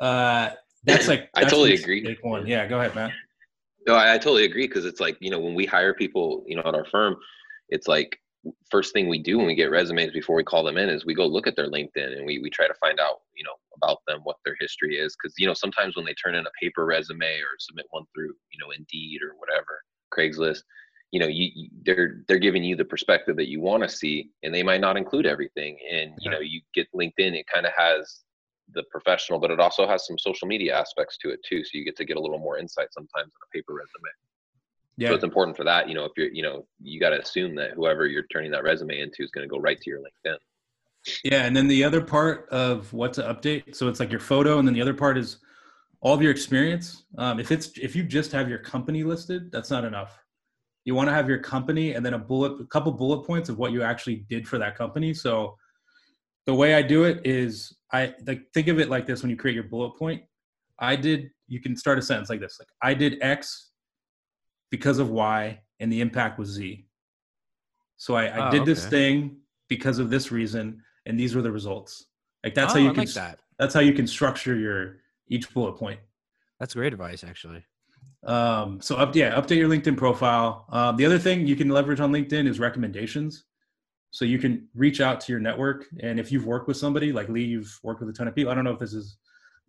Uh, 0.00 0.48
that's 0.84 1.08
like 1.08 1.28
that's 1.34 1.46
I 1.46 1.50
totally 1.50 1.74
agree. 1.74 2.16
One, 2.22 2.46
yeah. 2.46 2.66
Go 2.66 2.80
ahead, 2.80 2.94
Matt. 2.94 3.12
No, 3.86 3.96
I, 3.96 4.14
I 4.14 4.16
totally 4.16 4.46
agree 4.46 4.66
because 4.66 4.86
it's 4.86 4.98
like 4.98 5.18
you 5.20 5.30
know 5.30 5.38
when 5.38 5.54
we 5.54 5.66
hire 5.66 5.92
people, 5.92 6.42
you 6.46 6.56
know, 6.56 6.62
at 6.64 6.74
our 6.74 6.86
firm, 6.86 7.16
it's 7.68 7.86
like 7.86 8.18
first 8.70 8.92
thing 8.92 9.08
we 9.08 9.18
do 9.18 9.36
when 9.36 9.46
we 9.46 9.54
get 9.54 9.70
resumes 9.70 10.12
before 10.12 10.36
we 10.36 10.42
call 10.42 10.64
them 10.64 10.78
in 10.78 10.88
is 10.88 11.04
we 11.04 11.14
go 11.14 11.26
look 11.26 11.46
at 11.46 11.54
their 11.56 11.68
LinkedIn 11.68 12.16
and 12.16 12.24
we 12.24 12.38
we 12.38 12.48
try 12.48 12.66
to 12.66 12.74
find 12.80 12.98
out 12.98 13.20
you 13.36 13.44
know 13.44 13.52
about 13.76 13.98
them, 14.06 14.20
what 14.24 14.36
their 14.44 14.56
history 14.60 14.96
is, 14.96 15.16
because 15.16 15.34
you 15.38 15.46
know 15.46 15.54
sometimes 15.54 15.96
when 15.96 16.04
they 16.04 16.14
turn 16.14 16.34
in 16.34 16.46
a 16.46 16.50
paper 16.60 16.86
resume 16.86 17.38
or 17.40 17.56
submit 17.58 17.86
one 17.90 18.04
through 18.14 18.32
you 18.52 18.58
know 18.58 18.70
Indeed 18.76 19.20
or 19.22 19.34
whatever 19.36 19.82
Craigslist, 20.16 20.62
you 21.12 21.20
know 21.20 21.26
you, 21.26 21.50
you 21.54 21.68
they're 21.84 22.22
they're 22.28 22.38
giving 22.38 22.62
you 22.62 22.76
the 22.76 22.84
perspective 22.84 23.36
that 23.36 23.48
you 23.48 23.60
want 23.60 23.82
to 23.82 23.88
see, 23.88 24.30
and 24.42 24.54
they 24.54 24.62
might 24.62 24.80
not 24.80 24.96
include 24.96 25.26
everything, 25.26 25.76
and 25.90 26.12
you 26.20 26.30
know 26.30 26.40
you 26.40 26.60
get 26.74 26.86
LinkedIn, 26.94 27.34
it 27.34 27.46
kind 27.52 27.66
of 27.66 27.72
has 27.76 28.22
the 28.72 28.84
professional, 28.90 29.38
but 29.38 29.50
it 29.50 29.60
also 29.60 29.86
has 29.86 30.06
some 30.06 30.18
social 30.18 30.46
media 30.46 30.78
aspects 30.78 31.18
to 31.18 31.30
it 31.30 31.40
too. 31.48 31.64
So 31.64 31.70
you 31.74 31.84
get 31.84 31.96
to 31.96 32.04
get 32.04 32.16
a 32.16 32.20
little 32.20 32.38
more 32.38 32.58
insight 32.58 32.88
sometimes 32.92 33.26
in 33.26 33.40
a 33.42 33.50
paper 33.52 33.74
resume. 33.74 34.10
Yeah. 34.96 35.08
So 35.08 35.14
it's 35.14 35.24
important 35.24 35.56
for 35.56 35.64
that. 35.64 35.88
You 35.88 35.94
know, 35.94 36.04
if 36.04 36.12
you're, 36.16 36.28
you 36.28 36.42
know, 36.42 36.66
you 36.80 37.00
got 37.00 37.10
to 37.10 37.20
assume 37.20 37.54
that 37.56 37.72
whoever 37.72 38.06
you're 38.06 38.26
turning 38.32 38.50
that 38.52 38.62
resume 38.62 39.00
into 39.00 39.22
is 39.22 39.30
going 39.30 39.48
to 39.48 39.50
go 39.50 39.58
right 39.58 39.80
to 39.80 39.90
your 39.90 40.00
LinkedIn. 40.00 40.36
Yeah, 41.24 41.46
and 41.46 41.56
then 41.56 41.66
the 41.66 41.82
other 41.82 42.02
part 42.02 42.48
of 42.50 42.92
what 42.92 43.14
to 43.14 43.22
update. 43.22 43.74
So 43.74 43.88
it's 43.88 43.98
like 43.98 44.10
your 44.10 44.20
photo, 44.20 44.58
and 44.58 44.68
then 44.68 44.74
the 44.74 44.82
other 44.82 44.92
part 44.92 45.16
is 45.16 45.38
all 46.02 46.14
of 46.14 46.20
your 46.20 46.30
experience. 46.30 47.04
Um, 47.16 47.40
if 47.40 47.50
it's 47.50 47.70
if 47.78 47.96
you 47.96 48.02
just 48.02 48.32
have 48.32 48.50
your 48.50 48.58
company 48.58 49.02
listed, 49.02 49.50
that's 49.50 49.70
not 49.70 49.84
enough. 49.84 50.19
You 50.84 50.94
want 50.94 51.08
to 51.08 51.12
have 51.12 51.28
your 51.28 51.38
company 51.38 51.94
and 51.94 52.04
then 52.04 52.14
a 52.14 52.18
bullet, 52.18 52.60
a 52.60 52.66
couple 52.66 52.90
bullet 52.92 53.26
points 53.26 53.48
of 53.48 53.58
what 53.58 53.72
you 53.72 53.82
actually 53.82 54.24
did 54.28 54.48
for 54.48 54.58
that 54.58 54.76
company. 54.76 55.12
So 55.14 55.56
the 56.46 56.54
way 56.54 56.74
I 56.74 56.82
do 56.82 57.04
it 57.04 57.20
is 57.24 57.76
I 57.92 58.14
like 58.26 58.42
think 58.54 58.68
of 58.68 58.78
it 58.80 58.88
like 58.88 59.06
this 59.06 59.22
when 59.22 59.30
you 59.30 59.36
create 59.36 59.54
your 59.54 59.64
bullet 59.64 59.98
point. 59.98 60.22
I 60.78 60.96
did 60.96 61.30
you 61.48 61.60
can 61.60 61.76
start 61.76 61.98
a 61.98 62.02
sentence 62.02 62.30
like 62.30 62.40
this 62.40 62.56
like 62.58 62.68
I 62.82 62.94
did 62.94 63.18
X 63.20 63.70
because 64.70 64.98
of 64.98 65.10
Y 65.10 65.60
and 65.80 65.92
the 65.92 66.00
impact 66.00 66.38
was 66.38 66.48
Z. 66.48 66.86
So 67.96 68.14
I, 68.14 68.26
I 68.26 68.48
oh, 68.48 68.50
did 68.50 68.62
okay. 68.62 68.70
this 68.72 68.86
thing 68.86 69.36
because 69.68 69.98
of 69.98 70.08
this 70.08 70.32
reason 70.32 70.82
and 71.06 71.18
these 71.20 71.34
were 71.34 71.42
the 71.42 71.52
results. 71.52 72.06
Like 72.42 72.54
that's 72.54 72.72
Oh, 72.72 72.78
how 72.78 72.82
you 72.84 72.90
I 72.90 72.94
can 72.94 73.04
like 73.04 73.14
that. 73.14 73.38
that's 73.58 73.74
how 73.74 73.80
you 73.80 73.92
can 73.92 74.06
structure 74.06 74.56
your 74.56 75.00
each 75.28 75.52
bullet 75.52 75.74
point. 75.76 76.00
That's 76.58 76.74
great 76.74 76.92
advice, 76.92 77.24
actually. 77.24 77.64
Um, 78.24 78.80
so 78.80 78.96
up, 78.96 79.14
yeah, 79.16 79.34
update 79.40 79.56
your 79.56 79.68
LinkedIn 79.68 79.96
profile. 79.96 80.66
Um, 80.70 80.96
the 80.96 81.06
other 81.06 81.18
thing 81.18 81.46
you 81.46 81.56
can 81.56 81.68
leverage 81.68 82.00
on 82.00 82.12
LinkedIn 82.12 82.46
is 82.46 82.58
recommendations. 82.60 83.44
So 84.10 84.24
you 84.24 84.38
can 84.38 84.68
reach 84.74 85.00
out 85.00 85.20
to 85.22 85.32
your 85.32 85.40
network, 85.40 85.86
and 86.00 86.18
if 86.18 86.32
you've 86.32 86.44
worked 86.44 86.66
with 86.66 86.76
somebody 86.76 87.12
like 87.12 87.28
Lee, 87.28 87.44
you've 87.44 87.78
worked 87.84 88.00
with 88.00 88.08
a 88.08 88.12
ton 88.12 88.26
of 88.26 88.34
people. 88.34 88.50
I 88.50 88.56
don't 88.56 88.64
know 88.64 88.72
if 88.72 88.78
this 88.80 88.92
is 88.92 89.18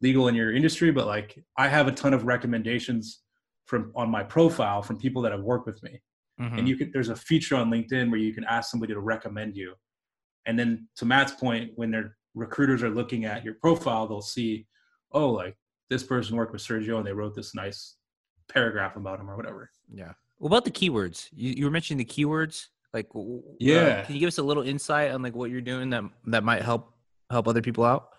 legal 0.01 0.27
in 0.27 0.35
your 0.35 0.51
industry, 0.51 0.91
but 0.91 1.05
like 1.05 1.43
I 1.57 1.67
have 1.67 1.87
a 1.87 1.91
ton 1.91 2.13
of 2.13 2.25
recommendations 2.25 3.21
from 3.65 3.91
on 3.95 4.09
my 4.09 4.23
profile 4.23 4.81
from 4.81 4.97
people 4.97 5.21
that 5.21 5.31
have 5.31 5.41
worked 5.41 5.67
with 5.67 5.81
me. 5.83 6.01
Mhm. 6.39 6.57
And 6.57 6.67
you 6.67 6.75
can 6.75 6.91
there's 6.91 7.09
a 7.09 7.15
feature 7.15 7.55
on 7.55 7.69
LinkedIn 7.69 8.09
where 8.09 8.19
you 8.19 8.33
can 8.33 8.43
ask 8.45 8.71
somebody 8.71 8.93
to 8.93 8.99
recommend 8.99 9.55
you. 9.55 9.75
And 10.47 10.57
then 10.57 10.87
to 10.95 11.05
Matt's 11.05 11.33
point, 11.33 11.71
when 11.75 11.91
their 11.91 12.17
recruiters 12.33 12.81
are 12.81 12.89
looking 12.89 13.25
at 13.25 13.45
your 13.45 13.53
profile, 13.55 14.07
they'll 14.07 14.21
see, 14.21 14.65
oh, 15.11 15.29
like 15.29 15.55
this 15.89 16.03
person 16.03 16.35
worked 16.35 16.51
with 16.51 16.63
Sergio 16.63 16.97
and 16.97 17.05
they 17.05 17.13
wrote 17.13 17.35
this 17.35 17.53
nice 17.53 17.97
paragraph 18.53 18.95
about 18.95 19.19
him 19.19 19.29
or 19.29 19.35
whatever. 19.35 19.69
Yeah. 19.93 20.13
What 20.37 20.47
about 20.49 20.65
the 20.65 20.71
keywords? 20.71 21.29
You, 21.33 21.53
you 21.57 21.65
were 21.65 21.71
mentioning 21.71 22.05
the 22.05 22.11
keywords. 22.13 22.67
Like, 22.93 23.07
uh, 23.15 23.21
Yeah. 23.59 24.03
can 24.03 24.15
you 24.15 24.19
give 24.19 24.27
us 24.27 24.37
a 24.37 24.43
little 24.43 24.63
insight 24.63 25.11
on 25.11 25.21
like 25.21 25.35
what 25.35 25.49
you're 25.51 25.61
doing 25.61 25.89
that 25.91 26.03
that 26.27 26.43
might 26.43 26.61
help 26.61 26.93
help 27.29 27.47
other 27.47 27.61
people 27.61 27.83
out? 27.83 28.09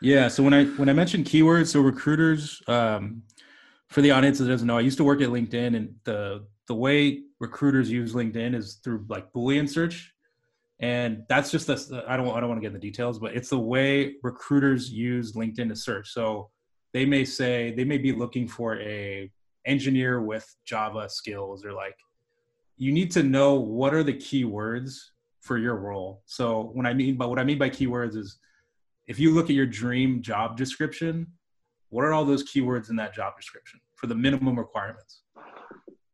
Yeah. 0.00 0.28
So 0.28 0.42
when 0.42 0.54
I 0.54 0.64
when 0.64 0.88
I 0.88 0.92
mentioned 0.92 1.26
keywords, 1.26 1.68
so 1.68 1.80
recruiters, 1.80 2.62
um, 2.68 3.22
for 3.88 4.00
the 4.00 4.10
audience 4.12 4.38
that 4.38 4.46
doesn't 4.48 4.66
know, 4.66 4.78
I 4.78 4.80
used 4.80 4.98
to 4.98 5.04
work 5.04 5.20
at 5.20 5.28
LinkedIn, 5.28 5.76
and 5.76 5.94
the 6.04 6.46
the 6.66 6.74
way 6.74 7.22
recruiters 7.40 7.90
use 7.90 8.14
LinkedIn 8.14 8.54
is 8.54 8.80
through 8.82 9.04
like 9.08 9.32
Boolean 9.32 9.68
search, 9.68 10.12
and 10.80 11.24
that's 11.28 11.50
just 11.50 11.66
the 11.66 12.04
I 12.08 12.16
don't 12.16 12.28
I 12.34 12.40
don't 12.40 12.48
want 12.48 12.58
to 12.58 12.62
get 12.62 12.68
in 12.68 12.72
the 12.74 12.78
details, 12.90 13.18
but 13.18 13.34
it's 13.36 13.50
the 13.50 13.58
way 13.58 14.14
recruiters 14.22 14.90
use 14.90 15.32
LinkedIn 15.34 15.68
to 15.68 15.76
search. 15.76 16.08
So 16.10 16.50
they 16.92 17.04
may 17.04 17.24
say 17.24 17.74
they 17.76 17.84
may 17.84 17.98
be 17.98 18.12
looking 18.12 18.48
for 18.48 18.78
a 18.80 19.30
engineer 19.66 20.20
with 20.20 20.46
Java 20.64 21.08
skills, 21.08 21.64
or 21.64 21.72
like 21.72 21.96
you 22.76 22.92
need 22.92 23.10
to 23.12 23.22
know 23.22 23.54
what 23.54 23.94
are 23.94 24.02
the 24.02 24.14
keywords 24.14 24.98
for 25.40 25.58
your 25.58 25.76
role. 25.76 26.22
So 26.26 26.70
when 26.72 26.86
I 26.86 26.94
mean 26.94 27.16
by 27.16 27.26
what 27.26 27.38
I 27.38 27.44
mean 27.44 27.58
by 27.58 27.70
keywords 27.70 28.16
is 28.16 28.38
if 29.06 29.18
you 29.18 29.32
look 29.32 29.46
at 29.46 29.56
your 29.56 29.66
dream 29.66 30.22
job 30.22 30.56
description, 30.56 31.26
what 31.90 32.04
are 32.04 32.12
all 32.12 32.24
those 32.24 32.44
keywords 32.44 32.90
in 32.90 32.96
that 32.96 33.14
job 33.14 33.36
description 33.36 33.80
for 33.94 34.06
the 34.08 34.14
minimum 34.14 34.58
requirements? 34.58 35.22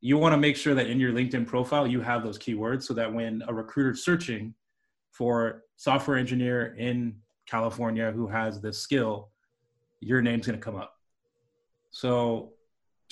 You 0.00 0.18
want 0.18 0.32
to 0.32 0.36
make 0.36 0.56
sure 0.56 0.74
that 0.74 0.88
in 0.88 1.00
your 1.00 1.12
LinkedIn 1.12 1.46
profile, 1.46 1.86
you 1.86 2.00
have 2.00 2.22
those 2.22 2.38
keywords 2.38 2.82
so 2.82 2.94
that 2.94 3.12
when 3.12 3.42
a 3.48 3.54
recruiter's 3.54 4.04
searching 4.04 4.54
for 5.12 5.62
software 5.76 6.16
engineer 6.16 6.74
in 6.76 7.16
California 7.46 8.10
who 8.10 8.26
has 8.26 8.60
this 8.60 8.78
skill, 8.78 9.30
your 10.00 10.20
name's 10.20 10.46
going 10.46 10.58
to 10.58 10.64
come 10.64 10.76
up. 10.76 10.94
So 11.90 12.52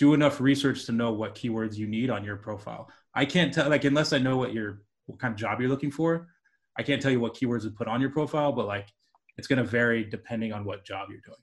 do 0.01 0.15
enough 0.15 0.41
research 0.41 0.87
to 0.87 0.93
know 0.93 1.13
what 1.13 1.35
keywords 1.35 1.77
you 1.77 1.87
need 1.87 2.09
on 2.09 2.25
your 2.25 2.37
profile. 2.37 2.91
I 3.15 3.27
can't 3.27 3.53
tell, 3.53 3.69
like, 3.69 3.85
unless 3.85 4.15
I 4.15 4.19
know 4.19 4.39
what 4.39 4.55
your, 4.55 4.81
what 5.05 5.19
kind 5.19 5.33
of 5.35 5.39
job 5.39 5.61
you're 5.61 5.69
looking 5.69 5.91
for, 5.91 6.29
I 6.79 6.83
can't 6.83 7.03
tell 7.03 7.11
you 7.11 7.21
what 7.21 7.35
keywords 7.35 7.65
to 7.65 7.71
put 7.71 7.87
on 7.87 8.01
your 8.01 8.09
profile, 8.09 8.51
but 8.51 8.67
like, 8.67 8.89
it's 9.37 9.47
going 9.47 9.59
to 9.59 9.65
vary 9.65 10.03
depending 10.05 10.55
on 10.55 10.65
what 10.65 10.87
job 10.87 11.09
you're 11.11 11.21
doing. 11.21 11.37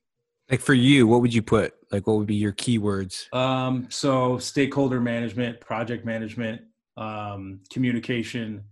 Like 0.50 0.60
for 0.62 0.74
you, 0.74 1.06
what 1.06 1.22
would 1.22 1.32
you 1.36 1.44
put? 1.44 1.76
Like, 1.92 2.08
what 2.08 2.18
would 2.18 2.26
be 2.26 2.34
your 2.36 2.52
keywords? 2.52 3.32
Um, 3.32 3.86
so 3.92 4.40
stakeholder 4.40 5.00
management, 5.00 5.60
project 5.62 6.04
management, 6.04 6.62
um, 6.96 7.60
communication, 7.72 8.64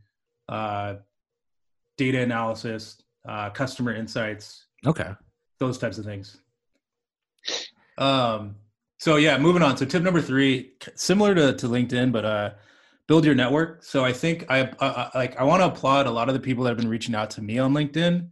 uh, 0.50 0.96
data 1.96 2.22
analysis, 2.22 3.04
uh, 3.28 3.52
customer 3.52 3.94
insights, 3.94 4.66
Okay. 4.84 5.12
those 5.60 5.78
types 5.78 6.00
of 6.00 6.06
things. 6.06 6.38
Um, 8.00 8.56
so 8.98 9.18
yeah, 9.18 9.38
moving 9.38 9.62
on. 9.62 9.78
So 9.78 9.86
tip 9.86 10.04
number 10.04 10.22
three, 10.22 10.74
similar 10.96 11.36
to, 11.36 11.54
to 11.54 11.68
LinkedIn, 11.68 12.12
but 12.12 12.26
uh, 12.26 12.52
build 13.08 13.26
your 13.26 13.36
network. 13.36 13.84
So 13.84 14.06
I 14.06 14.14
think 14.14 14.46
I, 14.50 14.72
I 14.80 15.12
like 15.16 15.38
I 15.40 15.44
want 15.44 15.62
to 15.62 15.68
applaud 15.68 16.08
a 16.08 16.12
lot 16.12 16.30
of 16.30 16.34
the 16.34 16.40
people 16.40 16.64
that 16.64 16.72
have 16.72 16.78
been 16.78 16.90
reaching 16.90 17.16
out 17.16 17.30
to 17.32 17.42
me 17.42 17.60
on 17.60 17.74
LinkedIn, 17.74 18.30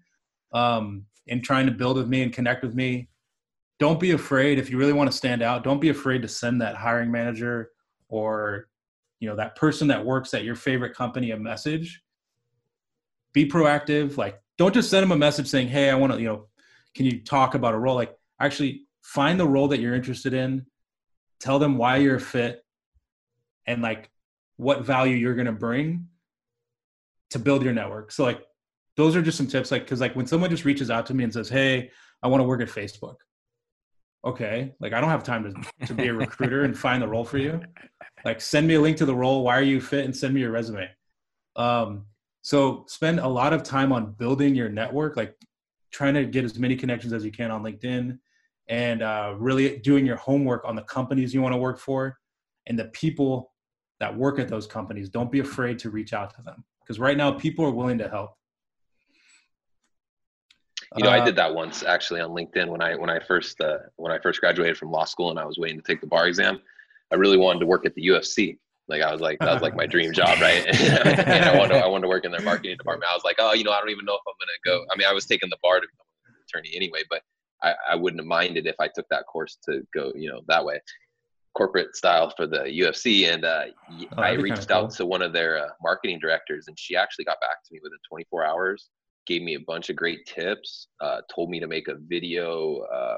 um, 0.53 1.05
and 1.27 1.43
trying 1.43 1.65
to 1.65 1.72
build 1.72 1.98
with 1.98 2.08
me 2.08 2.22
and 2.22 2.32
connect 2.32 2.63
with 2.63 2.74
me. 2.74 3.10
Don't 3.79 4.00
be 4.00 4.12
afraid 4.12 4.60
if 4.60 4.70
you 4.70 4.77
really 4.77 4.93
want 4.93 5.12
to 5.12 5.17
stand 5.17 5.41
out. 5.41 5.63
Don't 5.63 5.82
be 5.82 5.89
afraid 5.89 6.22
to 6.22 6.27
send 6.27 6.62
that 6.62 6.75
hiring 6.75 7.12
manager 7.12 7.72
or 8.08 8.70
you 9.20 9.27
know 9.27 9.36
that 9.36 9.55
person 9.55 9.88
that 9.89 10.05
works 10.05 10.34
at 10.34 10.43
your 10.43 10.55
favorite 10.55 10.96
company 10.96 11.32
a 11.32 11.38
message. 11.38 12.01
Be 13.34 13.50
proactive. 13.50 14.17
Like 14.17 14.39
don't 14.58 14.74
just 14.74 14.89
send 14.89 15.03
them 15.03 15.12
a 15.12 15.17
message 15.17 15.48
saying, 15.48 15.67
"Hey, 15.67 15.89
I 15.89 15.96
want 15.96 16.13
to," 16.13 16.20
you 16.20 16.27
know, 16.27 16.48
can 16.96 17.05
you 17.05 17.22
talk 17.22 17.55
about 17.55 17.74
a 17.74 17.79
role? 17.79 17.96
Like 17.96 18.15
actually 18.39 18.84
find 19.03 19.39
the 19.39 19.48
role 19.48 19.67
that 19.67 19.79
you're 19.79 19.93
interested 19.93 20.33
in. 20.33 20.65
Tell 21.39 21.60
them 21.60 21.77
why 21.77 21.98
you're 21.98 22.19
fit 22.19 22.63
and 23.67 23.81
like 23.81 24.10
what 24.57 24.83
value 24.83 25.15
you're 25.15 25.36
going 25.36 25.45
to 25.45 25.51
bring 25.51 26.07
to 27.31 27.39
build 27.39 27.63
your 27.63 27.74
network. 27.74 28.12
So 28.12 28.24
like 28.24 28.43
those 28.95 29.15
are 29.15 29.22
just 29.22 29.38
some 29.38 29.48
tips 29.48 29.72
like 29.72 29.86
cuz 29.86 30.00
like 30.00 30.15
when 30.15 30.25
someone 30.25 30.50
just 30.50 30.65
reaches 30.65 30.89
out 30.89 31.05
to 31.07 31.13
me 31.13 31.24
and 31.24 31.33
says, 31.33 31.50
"Hey, 31.50 31.91
I 32.22 32.27
want 32.27 32.41
to 32.41 32.45
work 32.45 32.62
at 32.62 32.69
Facebook." 32.69 33.17
Okay, 34.25 34.74
like 34.79 34.93
I 34.93 35.01
don't 35.01 35.10
have 35.10 35.24
time 35.24 35.43
to 35.43 35.88
to 35.88 35.93
be 35.93 36.07
a 36.07 36.13
recruiter 36.13 36.63
and 36.63 36.77
find 36.77 37.01
the 37.01 37.07
role 37.07 37.25
for 37.25 37.39
you. 37.39 37.62
Like 38.24 38.39
send 38.39 38.67
me 38.67 38.75
a 38.75 38.81
link 38.81 38.98
to 38.98 39.05
the 39.05 39.15
role, 39.15 39.43
why 39.43 39.57
are 39.57 39.63
you 39.63 39.81
fit 39.81 40.05
and 40.05 40.15
send 40.15 40.33
me 40.33 40.41
your 40.41 40.51
resume. 40.51 40.89
Um 41.55 42.05
so 42.41 42.86
spend 42.88 43.19
a 43.19 43.27
lot 43.27 43.53
of 43.53 43.63
time 43.63 43.91
on 43.91 44.13
building 44.13 44.53
your 44.53 44.69
network, 44.69 45.17
like 45.17 45.36
trying 45.91 46.13
to 46.13 46.25
get 46.25 46.45
as 46.45 46.60
many 46.60 46.75
connections 46.75 47.13
as 47.13 47.25
you 47.25 47.31
can 47.31 47.51
on 47.51 47.63
LinkedIn 47.63 48.19
and 48.67 49.01
uh, 49.01 49.36
really 49.38 49.77
doing 49.79 50.05
your 50.05 50.15
homework 50.15 50.63
on 50.65 50.75
the 50.75 50.84
companies 50.84 51.34
you 51.34 51.41
want 51.41 51.53
to 51.53 51.58
work 51.58 51.79
for 51.79 52.17
and 52.67 52.77
the 52.79 52.86
people 52.86 53.51
that 54.00 54.15
work 54.15 54.39
at 54.39 54.48
those 54.48 54.67
companies. 54.67 55.10
Don't 55.10 55.32
be 55.32 55.39
afraid 55.39 55.79
to 55.79 55.89
reach 55.89 56.13
out 56.13 56.34
to 56.36 56.41
them 56.41 56.63
because 56.82 57.00
right 57.00 57.17
now 57.17 57.32
people 57.32 57.65
are 57.65 57.72
willing 57.72 57.98
to 57.98 58.10
help. 58.10 58.38
You 60.96 61.03
know, 61.05 61.10
I 61.10 61.20
Uh, 61.20 61.25
did 61.25 61.36
that 61.38 61.53
once 61.53 61.84
actually 61.84 62.22
on 62.22 62.32
LinkedIn 62.32 62.67
when 62.67 62.82
I 62.82 62.96
when 62.96 63.10
I 63.10 63.20
first 63.20 63.60
uh, 63.62 63.79
when 63.96 64.12
I 64.12 64.20
first 64.20 64.39
graduated 64.39 64.77
from 64.77 64.91
law 64.91 65.05
school 65.05 65.32
and 65.32 65.39
I 65.39 65.46
was 65.46 65.58
waiting 65.58 65.79
to 65.79 65.84
take 65.84 66.01
the 66.01 66.08
bar 66.08 66.27
exam. 66.27 66.62
I 67.12 67.15
really 67.15 67.38
wanted 67.38 67.60
to 67.62 67.65
work 67.65 67.86
at 67.86 67.96
the 67.96 68.05
UFC. 68.08 68.60
Like 68.88 69.01
I 69.01 69.12
was 69.12 69.22
like 69.22 69.39
that 69.39 69.53
was 69.53 69.63
like 69.63 69.75
my 69.75 69.88
dream 69.88 70.13
job, 70.22 70.39
right? 70.39 70.65
and 70.67 71.46
I 71.46 71.58
wanted 71.58 71.75
to, 71.75 71.79
I 71.79 71.88
wanted 71.88 72.03
to 72.03 72.10
work 72.10 72.25
in 72.25 72.32
their 72.32 72.41
marketing 72.41 72.77
department. 72.77 73.10
I 73.10 73.15
was 73.15 73.24
like, 73.24 73.38
oh, 73.39 73.53
you 73.53 73.63
know, 73.63 73.72
I 73.72 73.79
don't 73.79 73.89
even 73.89 74.05
know 74.05 74.13
if 74.13 74.22
I'm 74.27 74.34
gonna 74.39 74.77
go. 74.77 74.86
I 74.91 74.98
mean, 74.98 75.08
I 75.08 75.13
was 75.13 75.25
taking 75.25 75.50
the 75.50 75.58
bar 75.63 75.79
to 75.79 75.88
become 75.88 76.05
an 76.27 76.34
attorney 76.48 76.75
anyway, 76.75 77.01
but 77.10 77.22
I, 77.63 77.74
I 77.91 77.96
wouldn't 77.96 78.20
have 78.20 78.27
minded 78.27 78.67
if 78.67 78.75
I 78.79 78.88
took 78.88 79.08
that 79.10 79.25
course 79.25 79.58
to 79.65 79.82
go, 79.93 80.12
you 80.15 80.29
know, 80.29 80.41
that 80.48 80.63
way, 80.63 80.79
corporate 81.55 81.96
style 81.96 82.34
for 82.36 82.46
the 82.46 82.60
UFC. 82.60 83.34
And 83.34 83.46
uh, 83.46 83.65
Oh, 83.89 84.22
I 84.22 84.32
that'd 84.32 84.43
be 84.43 84.43
kinda 84.43 84.43
reached 84.43 84.72
out 84.72 84.89
cool. 84.89 84.89
to 84.89 85.05
one 85.05 85.22
of 85.22 85.34
their 85.34 85.65
uh, 85.65 85.70
marketing 85.82 86.20
directors, 86.20 86.67
and 86.67 86.77
she 86.77 86.96
actually 86.96 87.25
got 87.25 87.39
back 87.41 87.63
to 87.65 87.74
me 87.74 87.79
within 87.82 88.00
24 88.10 88.46
hours 88.46 88.89
gave 89.25 89.41
me 89.41 89.55
a 89.55 89.60
bunch 89.60 89.89
of 89.89 89.96
great 89.96 90.25
tips, 90.25 90.88
uh, 91.01 91.22
told 91.34 91.50
me 91.50 91.60
to 91.60 91.67
make 91.67 91.88
a 91.88 91.96
video, 91.96 92.79
uh, 92.93 93.17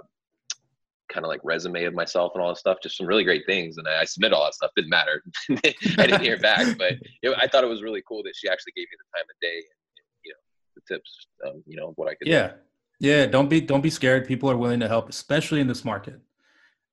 kind 1.12 1.25
of 1.25 1.30
like 1.30 1.40
resume 1.44 1.84
of 1.86 1.94
myself 1.94 2.32
and 2.34 2.42
all 2.42 2.50
that 2.50 2.58
stuff, 2.58 2.78
just 2.82 2.98
some 2.98 3.08
really 3.08 3.24
great 3.24 3.46
things. 3.46 3.78
And 3.78 3.88
I, 3.88 4.02
I 4.02 4.06
submitted 4.06 4.36
all 4.36 4.44
that 4.46 4.54
stuff. 4.54 4.72
Didn't 4.75 4.90
matter. 4.90 5.24
I 5.50 6.06
didn't 6.08 6.22
hear 6.22 6.38
back, 6.40 6.78
but 6.78 6.94
it, 7.22 7.36
I 7.38 7.48
thought 7.48 7.64
it 7.64 7.68
was 7.68 7.84
really 7.84 8.04
cool 8.08 8.24
that 8.24 8.34
she 8.36 8.50
actually 8.50 8.74
gave 8.75 8.84
me 8.84 8.98
the 8.98 9.18
time 9.20 9.25
of 9.30 9.40
day 9.42 9.56
and, 9.56 9.80
and 9.98 10.06
you 10.24 10.34
know, 10.34 10.40
the 10.75 10.96
tips, 10.96 11.28
um, 11.48 11.64
you 11.68 11.78
know, 11.78 11.94
what 11.96 12.08
I 12.08 12.16
could 12.16 12.25
do. 12.25 12.32
Yeah. 13.00 13.25
Don't 13.25 13.50
be 13.50 13.62
don't 13.62 13.82
be 13.82 13.90
scared. 13.90 14.28
People 14.28 14.50
are 14.50 14.58
willing 14.58 14.80
to 14.80 14.88
help, 14.88 15.10
especially 15.10 15.62
in 15.62 15.68
this 15.68 15.86
market. 15.86 16.20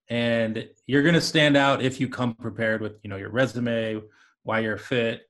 And 0.08 0.68
you're 0.86 1.02
gonna 1.02 1.20
stand 1.20 1.56
out 1.56 1.82
if 1.82 2.00
you 2.00 2.08
come 2.08 2.34
prepared 2.34 2.80
with, 2.80 2.94
you 3.02 3.10
know, 3.10 3.16
your 3.16 3.30
resume, 3.30 4.02
why 4.42 4.60
you're 4.60 4.78
fit. 4.78 5.28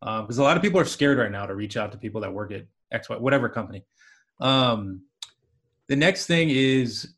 Because 0.00 0.38
a 0.38 0.42
lot 0.42 0.56
of 0.56 0.62
people 0.62 0.80
are 0.80 0.84
scared 0.84 1.18
right 1.18 1.30
now 1.30 1.46
to 1.46 1.54
reach 1.54 1.76
out 1.76 1.92
to 1.92 1.98
people 1.98 2.20
that 2.22 2.32
work 2.32 2.52
at 2.52 2.66
X, 2.90 3.08
Y, 3.08 3.16
whatever 3.16 3.48
company. 3.48 3.84
Um, 4.40 5.02
the 5.88 5.96
next 5.96 6.26
thing 6.26 6.50
is, 6.50 7.14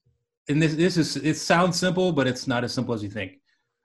and 0.49 0.61
this 0.61 0.75
this 0.75 0.97
is 0.97 1.17
it 1.17 1.37
sounds 1.37 1.79
simple, 1.79 2.13
but 2.13 2.27
it's 2.27 2.47
not 2.47 2.65
as 2.65 2.73
simple 2.73 2.95
as 2.95 3.03
you 3.03 3.11
think. 3.11 3.39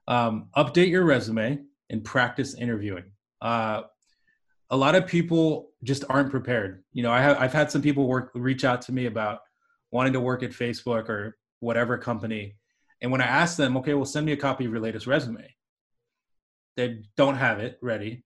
Um, 0.08 0.48
update 0.56 0.90
your 0.90 1.04
resume 1.04 1.60
and 1.90 2.04
practice 2.04 2.56
interviewing. 2.56 3.06
Uh, 3.42 3.84
a 4.70 4.78
lot 4.78 4.96
of 4.96 5.08
people 5.08 5.72
just 5.84 6.04
aren't 6.10 6.32
prepared. 6.32 6.84
You 6.92 7.04
know, 7.04 7.12
I 7.12 7.22
have 7.22 7.38
I've 7.38 7.54
had 7.54 7.72
some 7.72 7.82
people 7.82 8.08
work 8.08 8.32
reach 8.36 8.66
out 8.66 8.82
to 8.84 8.92
me 8.92 9.06
about 9.06 9.40
wanting 9.92 10.14
to 10.14 10.20
work 10.20 10.44
at 10.44 10.52
Facebook 10.52 11.10
or 11.10 11.38
whatever 11.60 11.98
company, 11.98 12.56
and 13.02 13.12
when 13.12 13.22
I 13.22 13.26
ask 13.26 13.58
them, 13.58 13.78
okay, 13.78 13.94
well, 13.94 14.06
send 14.06 14.26
me 14.26 14.32
a 14.32 14.38
copy 14.38 14.66
of 14.66 14.72
your 14.72 14.82
latest 14.82 15.08
resume, 15.08 15.56
they 16.76 17.04
don't 17.16 17.36
have 17.36 17.60
it 17.60 17.78
ready, 17.82 18.24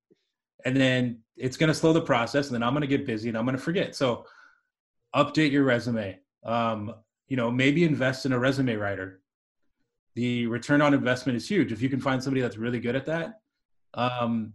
and 0.65 0.75
then 0.75 1.19
it's 1.37 1.57
going 1.57 1.69
to 1.69 1.73
slow 1.73 1.93
the 1.93 2.01
process, 2.01 2.47
and 2.47 2.55
then 2.55 2.63
I'm 2.63 2.73
going 2.73 2.81
to 2.81 2.87
get 2.87 3.05
busy 3.05 3.29
and 3.29 3.37
I'm 3.37 3.45
going 3.45 3.57
to 3.57 3.63
forget. 3.63 3.95
So, 3.95 4.25
update 5.15 5.51
your 5.51 5.63
resume. 5.63 6.19
Um, 6.43 6.93
you 7.27 7.37
know, 7.37 7.51
maybe 7.51 7.83
invest 7.83 8.25
in 8.25 8.33
a 8.33 8.39
resume 8.39 8.75
writer. 8.75 9.21
The 10.15 10.47
return 10.47 10.81
on 10.81 10.93
investment 10.93 11.37
is 11.37 11.47
huge. 11.47 11.71
If 11.71 11.81
you 11.81 11.89
can 11.89 12.01
find 12.01 12.21
somebody 12.21 12.41
that's 12.41 12.57
really 12.57 12.79
good 12.79 12.95
at 12.95 13.05
that, 13.05 13.39
um, 13.93 14.53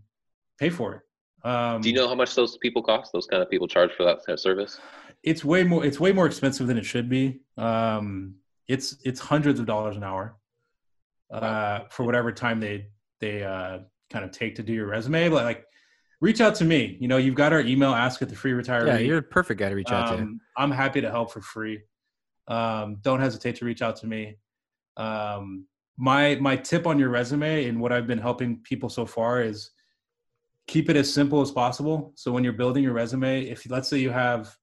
pay 0.59 0.69
for 0.69 0.95
it. 0.95 1.00
Um, 1.46 1.80
Do 1.80 1.88
you 1.88 1.94
know 1.94 2.08
how 2.08 2.14
much 2.14 2.34
those 2.34 2.56
people 2.58 2.82
cost? 2.82 3.12
Those 3.12 3.26
kind 3.26 3.42
of 3.42 3.48
people 3.48 3.68
charge 3.68 3.92
for 3.92 4.04
that 4.04 4.18
kind 4.24 4.34
of 4.34 4.40
service? 4.40 4.80
it's 5.26 5.44
way 5.44 5.64
more 5.64 5.84
it's 5.84 5.98
way 5.98 6.12
more 6.12 6.26
expensive 6.26 6.66
than 6.66 6.78
it 6.78 6.84
should 6.84 7.08
be. 7.08 7.40
Um, 7.58 8.36
it's 8.68 8.96
it's 9.04 9.20
hundreds 9.20 9.60
of 9.60 9.66
dollars 9.66 9.96
an 9.96 10.04
hour 10.04 10.36
uh, 11.32 11.80
for 11.90 12.04
whatever 12.04 12.32
time 12.32 12.60
they 12.60 12.86
they 13.20 13.42
uh, 13.42 13.78
kind 14.10 14.24
of 14.24 14.30
take 14.30 14.54
to 14.56 14.62
do 14.62 14.72
your 14.72 14.86
resume. 14.86 15.28
But 15.28 15.44
like, 15.44 15.66
reach 16.20 16.40
out 16.40 16.54
to 16.56 16.64
me. 16.64 16.96
You 17.00 17.08
know, 17.08 17.16
you've 17.16 17.34
got 17.34 17.52
our 17.52 17.60
email. 17.60 17.90
Ask 17.90 18.22
at 18.22 18.28
the 18.28 18.36
free 18.36 18.52
retiree. 18.52 18.86
Yeah, 18.86 18.98
you're 18.98 19.18
a 19.18 19.22
perfect 19.22 19.58
guy 19.58 19.68
to 19.68 19.74
reach 19.74 19.90
out 19.90 20.16
to. 20.16 20.22
Um, 20.22 20.40
I'm 20.56 20.70
happy 20.70 21.00
to 21.00 21.10
help 21.10 21.32
for 21.32 21.40
free. 21.40 21.82
Um, 22.48 22.98
don't 23.02 23.20
hesitate 23.20 23.56
to 23.56 23.64
reach 23.64 23.82
out 23.82 23.96
to 23.96 24.06
me. 24.06 24.36
Um, 24.96 25.66
my 25.98 26.36
my 26.36 26.56
tip 26.56 26.86
on 26.86 26.98
your 26.98 27.08
resume 27.08 27.66
and 27.66 27.80
what 27.80 27.92
I've 27.92 28.06
been 28.06 28.18
helping 28.18 28.58
people 28.62 28.88
so 28.88 29.06
far 29.06 29.42
is 29.42 29.70
keep 30.66 30.90
it 30.90 30.96
as 30.96 31.12
simple 31.12 31.40
as 31.40 31.50
possible. 31.50 32.12
So 32.16 32.32
when 32.32 32.44
you're 32.44 32.52
building 32.52 32.82
your 32.82 32.92
resume, 32.92 33.44
if 33.44 33.68
let's 33.70 33.88
say 33.88 33.99
you 33.99 34.11
have 34.11 34.56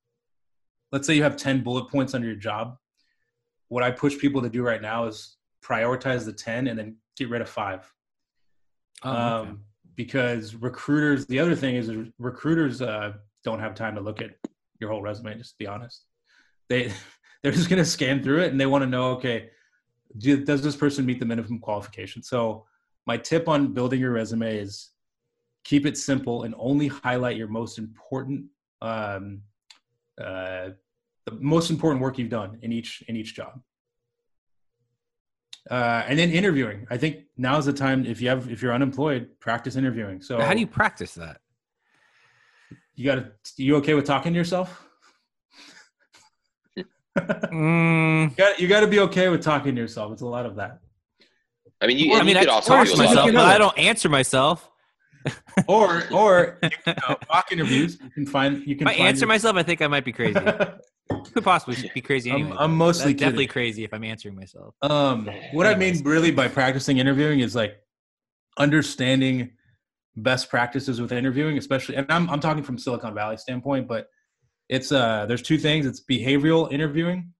let's 0.91 1.07
say 1.07 1.15
you 1.15 1.23
have 1.23 1.35
10 1.35 1.63
bullet 1.63 1.89
points 1.89 2.13
under 2.13 2.27
your 2.27 2.35
job, 2.35 2.77
what 3.69 3.83
I 3.83 3.89
push 3.89 4.17
people 4.17 4.41
to 4.43 4.49
do 4.49 4.61
right 4.61 4.81
now 4.81 5.05
is 5.05 5.37
prioritize 5.63 6.25
the 6.25 6.33
10 6.33 6.67
and 6.67 6.77
then 6.77 6.97
get 7.17 7.29
rid 7.29 7.41
of 7.41 7.49
5. 7.49 7.91
Oh, 9.03 9.09
okay. 9.09 9.19
um, 9.19 9.63
because 9.95 10.55
recruiters 10.55 11.25
the 11.27 11.39
other 11.39 11.55
thing 11.55 11.75
is 11.75 11.91
recruiters 12.19 12.81
uh, 12.81 13.13
don't 13.43 13.59
have 13.59 13.75
time 13.75 13.95
to 13.95 14.01
look 14.01 14.21
at 14.21 14.31
your 14.79 14.89
whole 14.89 15.01
resume 15.01 15.37
just 15.37 15.51
to 15.51 15.57
be 15.57 15.67
honest 15.67 16.05
they 16.69 16.91
they're 17.43 17.51
just 17.51 17.69
going 17.69 17.81
to 17.81 17.85
scan 17.85 18.23
through 18.23 18.41
it 18.41 18.51
and 18.51 18.59
they 18.59 18.65
want 18.65 18.81
to 18.81 18.89
know 18.89 19.11
okay 19.11 19.49
do, 20.17 20.43
does 20.43 20.61
this 20.61 20.75
person 20.75 21.05
meet 21.05 21.19
the 21.19 21.25
minimum 21.25 21.59
qualification 21.59 22.23
so 22.23 22.65
my 23.05 23.17
tip 23.17 23.47
on 23.47 23.73
building 23.73 23.99
your 23.99 24.11
resume 24.11 24.57
is 24.57 24.92
keep 25.63 25.85
it 25.85 25.97
simple 25.97 26.43
and 26.43 26.53
only 26.57 26.87
highlight 26.87 27.37
your 27.37 27.47
most 27.47 27.77
important 27.77 28.45
um, 28.81 29.41
uh, 30.21 30.69
the 31.25 31.31
most 31.39 31.69
important 31.69 32.01
work 32.01 32.17
you've 32.17 32.29
done 32.29 32.57
in 32.61 32.71
each 32.71 33.03
in 33.07 33.15
each 33.15 33.35
job 33.35 33.61
uh, 35.69 36.03
and 36.07 36.19
then 36.19 36.31
interviewing. 36.31 36.85
I 36.89 36.97
think 36.97 37.23
now 37.37 37.57
is 37.57 37.65
the 37.65 37.73
time 37.73 38.05
if 38.05 38.21
you 38.21 38.29
have 38.29 38.49
if 38.49 38.61
you're 38.61 38.73
unemployed, 38.73 39.29
practice 39.39 39.75
interviewing. 39.75 40.21
So 40.21 40.41
how 40.41 40.53
do 40.53 40.59
you 40.59 40.67
practice 40.67 41.13
that? 41.15 41.39
You 42.95 43.05
got 43.05 43.15
to. 43.15 43.31
You 43.57 43.77
okay 43.77 43.93
with 43.93 44.05
talking 44.05 44.33
to 44.33 44.37
yourself? 44.37 44.85
Mm, 47.17 48.29
You 48.31 48.35
got 48.35 48.59
you 48.59 48.67
got 48.67 48.81
to 48.81 48.87
be 48.87 48.99
okay 49.01 49.29
with 49.29 49.41
talking 49.41 49.75
to 49.75 49.81
yourself. 49.81 50.11
It's 50.11 50.21
a 50.21 50.27
lot 50.27 50.45
of 50.45 50.57
that. 50.57 50.79
I 51.81 51.87
mean, 51.87 51.97
you, 51.97 52.11
well, 52.11 52.21
I 52.21 52.23
mean, 52.23 52.35
you 52.35 52.41
I 52.41 52.45
could 52.45 52.49
also 52.49 52.75
talk 52.75 52.87
to 52.87 52.97
myself, 52.97 53.31
but 53.33 53.45
I 53.45 53.57
don't 53.57 53.77
answer 53.77 54.09
myself. 54.09 54.69
Or 55.67 56.03
or 56.11 56.59
you 56.63 56.69
know, 56.87 57.17
mock 57.29 57.51
interviews. 57.51 57.97
You 58.01 58.09
can 58.09 58.25
find 58.25 58.65
you 58.67 58.75
can. 58.75 58.87
If 58.87 58.93
I 58.93 58.97
find 58.97 59.07
answer 59.09 59.19
your- 59.21 59.27
myself, 59.27 59.55
I 59.55 59.63
think 59.63 59.81
I 59.81 59.87
might 59.87 60.05
be 60.05 60.11
crazy. 60.11 60.39
Could 61.33 61.43
possibly 61.43 61.91
be 61.93 62.01
crazy 62.01 62.31
I'm- 62.31 62.53
I'm 62.57 62.75
mostly 62.75 63.11
that's 63.13 63.19
definitely 63.21 63.47
crazy 63.47 63.83
if 63.83 63.93
I'm 63.93 64.03
answering 64.03 64.35
myself. 64.35 64.73
Um, 64.81 65.29
what 65.51 65.67
I 65.67 65.75
mean 65.75 66.01
really 66.03 66.31
by 66.31 66.47
practicing 66.47 66.97
interviewing 66.97 67.39
is 67.41 67.55
like 67.55 67.75
understanding 68.57 69.51
best 70.15 70.49
practices 70.49 71.01
with 71.01 71.11
interviewing, 71.11 71.57
especially, 71.57 71.95
and 71.95 72.05
I'm 72.11 72.29
I'm 72.29 72.39
talking 72.39 72.63
from 72.63 72.77
Silicon 72.77 73.13
Valley 73.13 73.37
standpoint, 73.37 73.87
but 73.87 74.07
it's 74.69 74.91
uh 74.91 75.25
there's 75.27 75.41
two 75.41 75.57
things. 75.57 75.85
It's 75.85 76.01
behavioral 76.09 76.71
interviewing. 76.71 77.31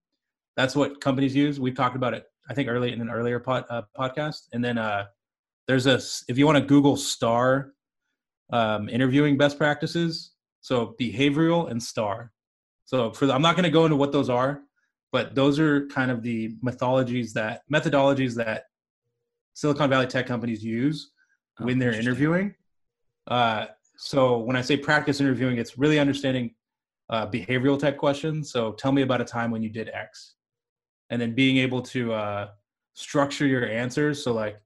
That's 0.56 0.76
what 0.76 1.00
companies 1.00 1.34
use. 1.34 1.58
We've 1.58 1.74
talked 1.74 1.96
about 1.96 2.14
it, 2.14 2.24
I 2.48 2.54
think, 2.54 2.68
early 2.68 2.92
in 2.92 3.00
an 3.00 3.10
earlier 3.10 3.40
pod, 3.40 3.64
uh, 3.70 3.82
podcast, 3.98 4.48
and 4.52 4.64
then 4.64 4.78
uh 4.78 5.06
there's 5.66 5.86
a 5.86 6.00
if 6.28 6.38
you 6.38 6.46
want 6.46 6.58
to 6.58 6.64
Google 6.64 6.96
star 6.96 7.72
um, 8.52 8.88
interviewing 8.88 9.36
best 9.36 9.58
practices, 9.58 10.32
so 10.60 10.94
behavioral 11.00 11.70
and 11.70 11.82
star. 11.82 12.32
So 12.84 13.12
for 13.12 13.26
the, 13.26 13.34
I'm 13.34 13.42
not 13.42 13.56
going 13.56 13.64
to 13.64 13.70
go 13.70 13.84
into 13.84 13.96
what 13.96 14.12
those 14.12 14.28
are, 14.28 14.60
but 15.12 15.34
those 15.34 15.58
are 15.58 15.86
kind 15.86 16.10
of 16.10 16.22
the 16.22 16.54
methodologies 16.64 17.32
that 17.32 17.62
methodologies 17.72 18.34
that 18.36 18.64
Silicon 19.54 19.88
Valley 19.88 20.06
tech 20.06 20.26
companies 20.26 20.62
use 20.62 21.12
Oh, 21.60 21.66
when 21.66 21.78
they're 21.78 21.92
interviewing. 21.92 22.54
Uh, 23.28 23.66
so 23.96 24.38
when 24.38 24.56
I 24.56 24.60
say 24.60 24.76
practice 24.76 25.20
interviewing, 25.20 25.58
it's 25.58 25.78
really 25.78 25.98
understanding 25.98 26.54
uh, 27.10 27.26
behavioral 27.28 27.78
type 27.78 27.96
questions. 27.96 28.50
So 28.50 28.72
tell 28.72 28.92
me 28.92 29.02
about 29.02 29.20
a 29.20 29.24
time 29.24 29.50
when 29.50 29.62
you 29.62 29.68
did 29.68 29.88
X, 29.88 30.34
and 31.10 31.22
then 31.22 31.34
being 31.34 31.58
able 31.58 31.80
to 31.82 32.12
uh, 32.12 32.48
structure 32.94 33.46
your 33.46 33.68
answers. 33.68 34.22
So 34.22 34.32
like, 34.32 34.56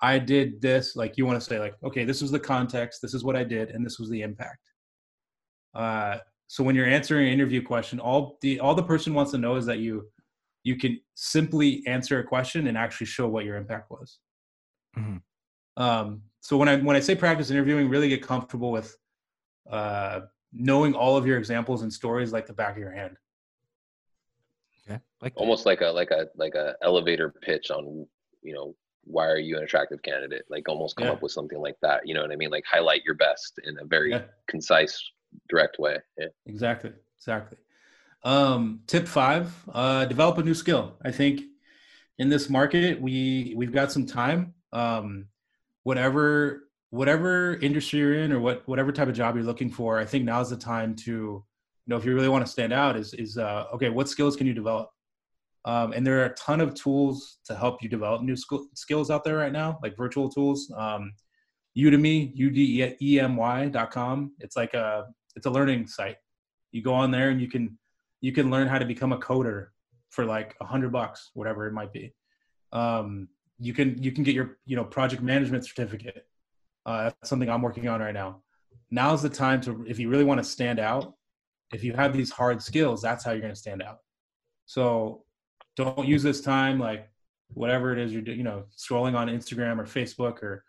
I 0.00 0.18
did 0.18 0.60
this. 0.60 0.96
Like 0.96 1.16
you 1.16 1.26
want 1.26 1.40
to 1.40 1.44
say 1.44 1.58
like, 1.58 1.74
okay, 1.82 2.04
this 2.04 2.22
was 2.22 2.30
the 2.30 2.40
context. 2.40 3.02
This 3.02 3.14
is 3.14 3.24
what 3.24 3.36
I 3.36 3.44
did, 3.44 3.70
and 3.70 3.84
this 3.84 3.98
was 3.98 4.08
the 4.10 4.22
impact. 4.22 4.70
Uh, 5.74 6.18
so 6.46 6.64
when 6.64 6.74
you're 6.74 6.86
answering 6.86 7.26
an 7.26 7.32
interview 7.32 7.62
question, 7.62 8.00
all 8.00 8.38
the 8.40 8.60
all 8.60 8.74
the 8.74 8.82
person 8.82 9.14
wants 9.14 9.32
to 9.32 9.38
know 9.38 9.56
is 9.56 9.66
that 9.66 9.78
you 9.78 10.08
you 10.64 10.76
can 10.76 11.00
simply 11.14 11.82
answer 11.86 12.18
a 12.18 12.24
question 12.24 12.66
and 12.66 12.76
actually 12.76 13.06
show 13.06 13.28
what 13.28 13.44
your 13.44 13.56
impact 13.56 13.90
was. 13.90 14.18
Mhm. 14.96 15.22
Um, 15.76 16.22
so 16.40 16.56
when 16.56 16.68
I 16.68 16.76
when 16.76 16.96
I 16.96 17.00
say 17.00 17.14
practice 17.14 17.50
interviewing, 17.50 17.88
really 17.88 18.08
get 18.08 18.22
comfortable 18.22 18.70
with 18.70 18.96
uh, 19.70 20.20
knowing 20.52 20.94
all 20.94 21.16
of 21.16 21.26
your 21.26 21.38
examples 21.38 21.82
and 21.82 21.92
stories 21.92 22.32
like 22.32 22.46
the 22.46 22.52
back 22.52 22.72
of 22.72 22.78
your 22.78 22.92
hand. 22.92 23.16
Okay. 24.88 25.00
Like 25.20 25.34
almost 25.36 25.66
like 25.66 25.82
a 25.82 25.88
like 25.88 26.10
a 26.10 26.28
like 26.36 26.54
a 26.54 26.76
elevator 26.82 27.30
pitch 27.42 27.70
on 27.70 28.06
you 28.42 28.54
know 28.54 28.74
why 29.08 29.26
are 29.26 29.38
you 29.38 29.56
an 29.56 29.62
attractive 29.64 30.00
candidate 30.02 30.44
like 30.50 30.68
almost 30.68 30.96
come 30.96 31.06
Yeah. 31.06 31.14
up 31.14 31.22
with 31.22 31.32
something 31.32 31.58
like 31.66 31.76
that 31.82 32.06
you 32.06 32.14
know 32.14 32.22
what 32.22 32.30
i 32.32 32.36
mean 32.36 32.50
like 32.50 32.64
highlight 32.70 33.02
your 33.04 33.14
best 33.14 33.58
in 33.64 33.76
a 33.78 33.84
very 33.84 34.10
Yeah. 34.12 34.22
concise 34.48 34.94
direct 35.48 35.78
way 35.78 35.96
yeah 36.18 36.26
Exactly. 36.46 36.92
Exactly. 37.18 37.58
Um, 38.24 38.80
tip 38.86 39.06
five: 39.08 39.52
uh, 39.72 40.04
develop 40.04 40.38
a 40.38 40.42
new 40.42 40.54
skill. 40.54 40.96
I 41.04 41.10
think 41.10 41.42
in 42.18 42.28
this 42.28 42.48
market, 42.50 43.00
we 43.00 43.54
we've 43.56 43.72
got 43.72 43.92
some 43.92 44.06
time. 44.06 44.54
Um, 44.72 45.26
whatever 45.84 46.64
whatever 46.90 47.56
industry 47.56 47.98
you're 48.00 48.14
in, 48.14 48.32
or 48.32 48.40
what 48.40 48.66
whatever 48.66 48.92
type 48.92 49.08
of 49.08 49.14
job 49.14 49.34
you're 49.36 49.44
looking 49.44 49.70
for, 49.70 49.98
I 49.98 50.04
think 50.04 50.24
now's 50.24 50.50
the 50.50 50.56
time 50.56 50.94
to, 51.04 51.10
you 51.12 51.44
know, 51.86 51.96
if 51.96 52.04
you 52.04 52.14
really 52.14 52.28
want 52.28 52.44
to 52.46 52.50
stand 52.50 52.72
out, 52.72 52.96
is 52.96 53.14
is 53.14 53.36
uh, 53.38 53.64
okay. 53.74 53.88
What 53.90 54.08
skills 54.08 54.36
can 54.36 54.46
you 54.46 54.54
develop? 54.54 54.90
Um, 55.68 55.92
and 55.92 56.06
there 56.06 56.18
are 56.22 56.24
a 56.24 56.34
ton 56.34 56.62
of 56.62 56.72
tools 56.72 57.40
to 57.44 57.54
help 57.54 57.82
you 57.82 57.90
develop 57.90 58.22
new 58.22 58.36
sk- 58.36 58.70
skills 58.72 59.10
out 59.10 59.22
there 59.22 59.36
right 59.36 59.52
now, 59.52 59.78
like 59.82 59.98
virtual 59.98 60.30
tools. 60.30 60.72
Um, 60.74 61.12
Udemy, 61.76 62.32
U-D-E-M-Y 62.34 63.68
dot 63.68 63.90
com. 63.90 64.32
It's 64.38 64.56
like 64.56 64.72
a 64.72 65.04
it's 65.36 65.44
a 65.44 65.50
learning 65.50 65.86
site. 65.86 66.16
You 66.72 66.82
go 66.82 66.94
on 66.94 67.10
there 67.10 67.28
and 67.28 67.38
you 67.38 67.48
can 67.48 67.76
you 68.22 68.32
can 68.32 68.50
learn 68.50 68.66
how 68.66 68.78
to 68.78 68.86
become 68.86 69.12
a 69.12 69.18
coder 69.18 69.66
for 70.08 70.24
like 70.24 70.56
a 70.62 70.64
hundred 70.64 70.90
bucks, 70.90 71.32
whatever 71.34 71.66
it 71.66 71.74
might 71.74 71.92
be. 71.92 72.14
Um, 72.72 73.28
you 73.58 73.74
can 73.74 74.02
you 74.02 74.10
can 74.10 74.24
get 74.24 74.34
your 74.34 74.56
you 74.64 74.74
know 74.74 74.84
project 74.84 75.22
management 75.22 75.66
certificate. 75.66 76.26
Uh, 76.86 77.04
that's 77.04 77.28
something 77.28 77.50
I'm 77.50 77.60
working 77.60 77.88
on 77.88 78.00
right 78.00 78.14
now. 78.14 78.40
Now's 78.90 79.20
the 79.20 79.28
time 79.28 79.60
to 79.62 79.84
if 79.86 79.98
you 79.98 80.08
really 80.08 80.24
want 80.24 80.38
to 80.38 80.44
stand 80.44 80.80
out. 80.80 81.12
If 81.74 81.84
you 81.84 81.92
have 81.92 82.14
these 82.14 82.30
hard 82.30 82.62
skills, 82.62 83.02
that's 83.02 83.22
how 83.22 83.32
you're 83.32 83.42
going 83.42 83.52
to 83.52 83.60
stand 83.60 83.82
out. 83.82 83.98
So 84.64 85.24
don't 85.78 86.06
use 86.06 86.22
this 86.22 86.40
time 86.40 86.78
like 86.78 87.08
whatever 87.54 87.92
it 87.92 87.98
is 87.98 88.12
you're 88.12 88.22
doing, 88.22 88.38
you 88.38 88.44
know, 88.44 88.64
scrolling 88.76 89.14
on 89.16 89.28
Instagram 89.28 89.78
or 89.78 89.84
Facebook 89.84 90.42
or 90.42 90.64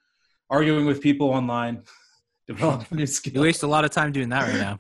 arguing 0.50 0.86
with 0.86 1.02
people 1.02 1.30
online. 1.30 1.84
Develop 2.48 2.92
new 2.92 3.06
skills. 3.06 3.36
You 3.36 3.42
waste 3.42 3.62
a 3.62 3.68
lot 3.68 3.86
of 3.86 3.92
time 3.92 4.12
doing 4.12 4.30
that 4.30 4.48
right 4.48 4.60
now. 4.60 4.80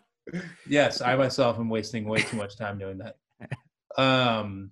yes, 0.68 1.02
I 1.02 1.15
myself 1.15 1.60
am 1.60 1.70
wasting 1.70 2.06
way 2.06 2.20
too 2.20 2.36
much 2.36 2.58
time 2.58 2.78
doing 2.78 3.00
that. 3.00 3.18
Um, 3.98 4.72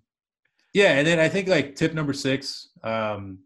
yeah, 0.73 0.93
and 0.93 1.05
then 1.05 1.19
I 1.19 1.27
think 1.27 1.49
like 1.49 1.75
tip 1.75 1.93
number 1.93 2.13
six. 2.13 2.69
Um, 2.81 3.39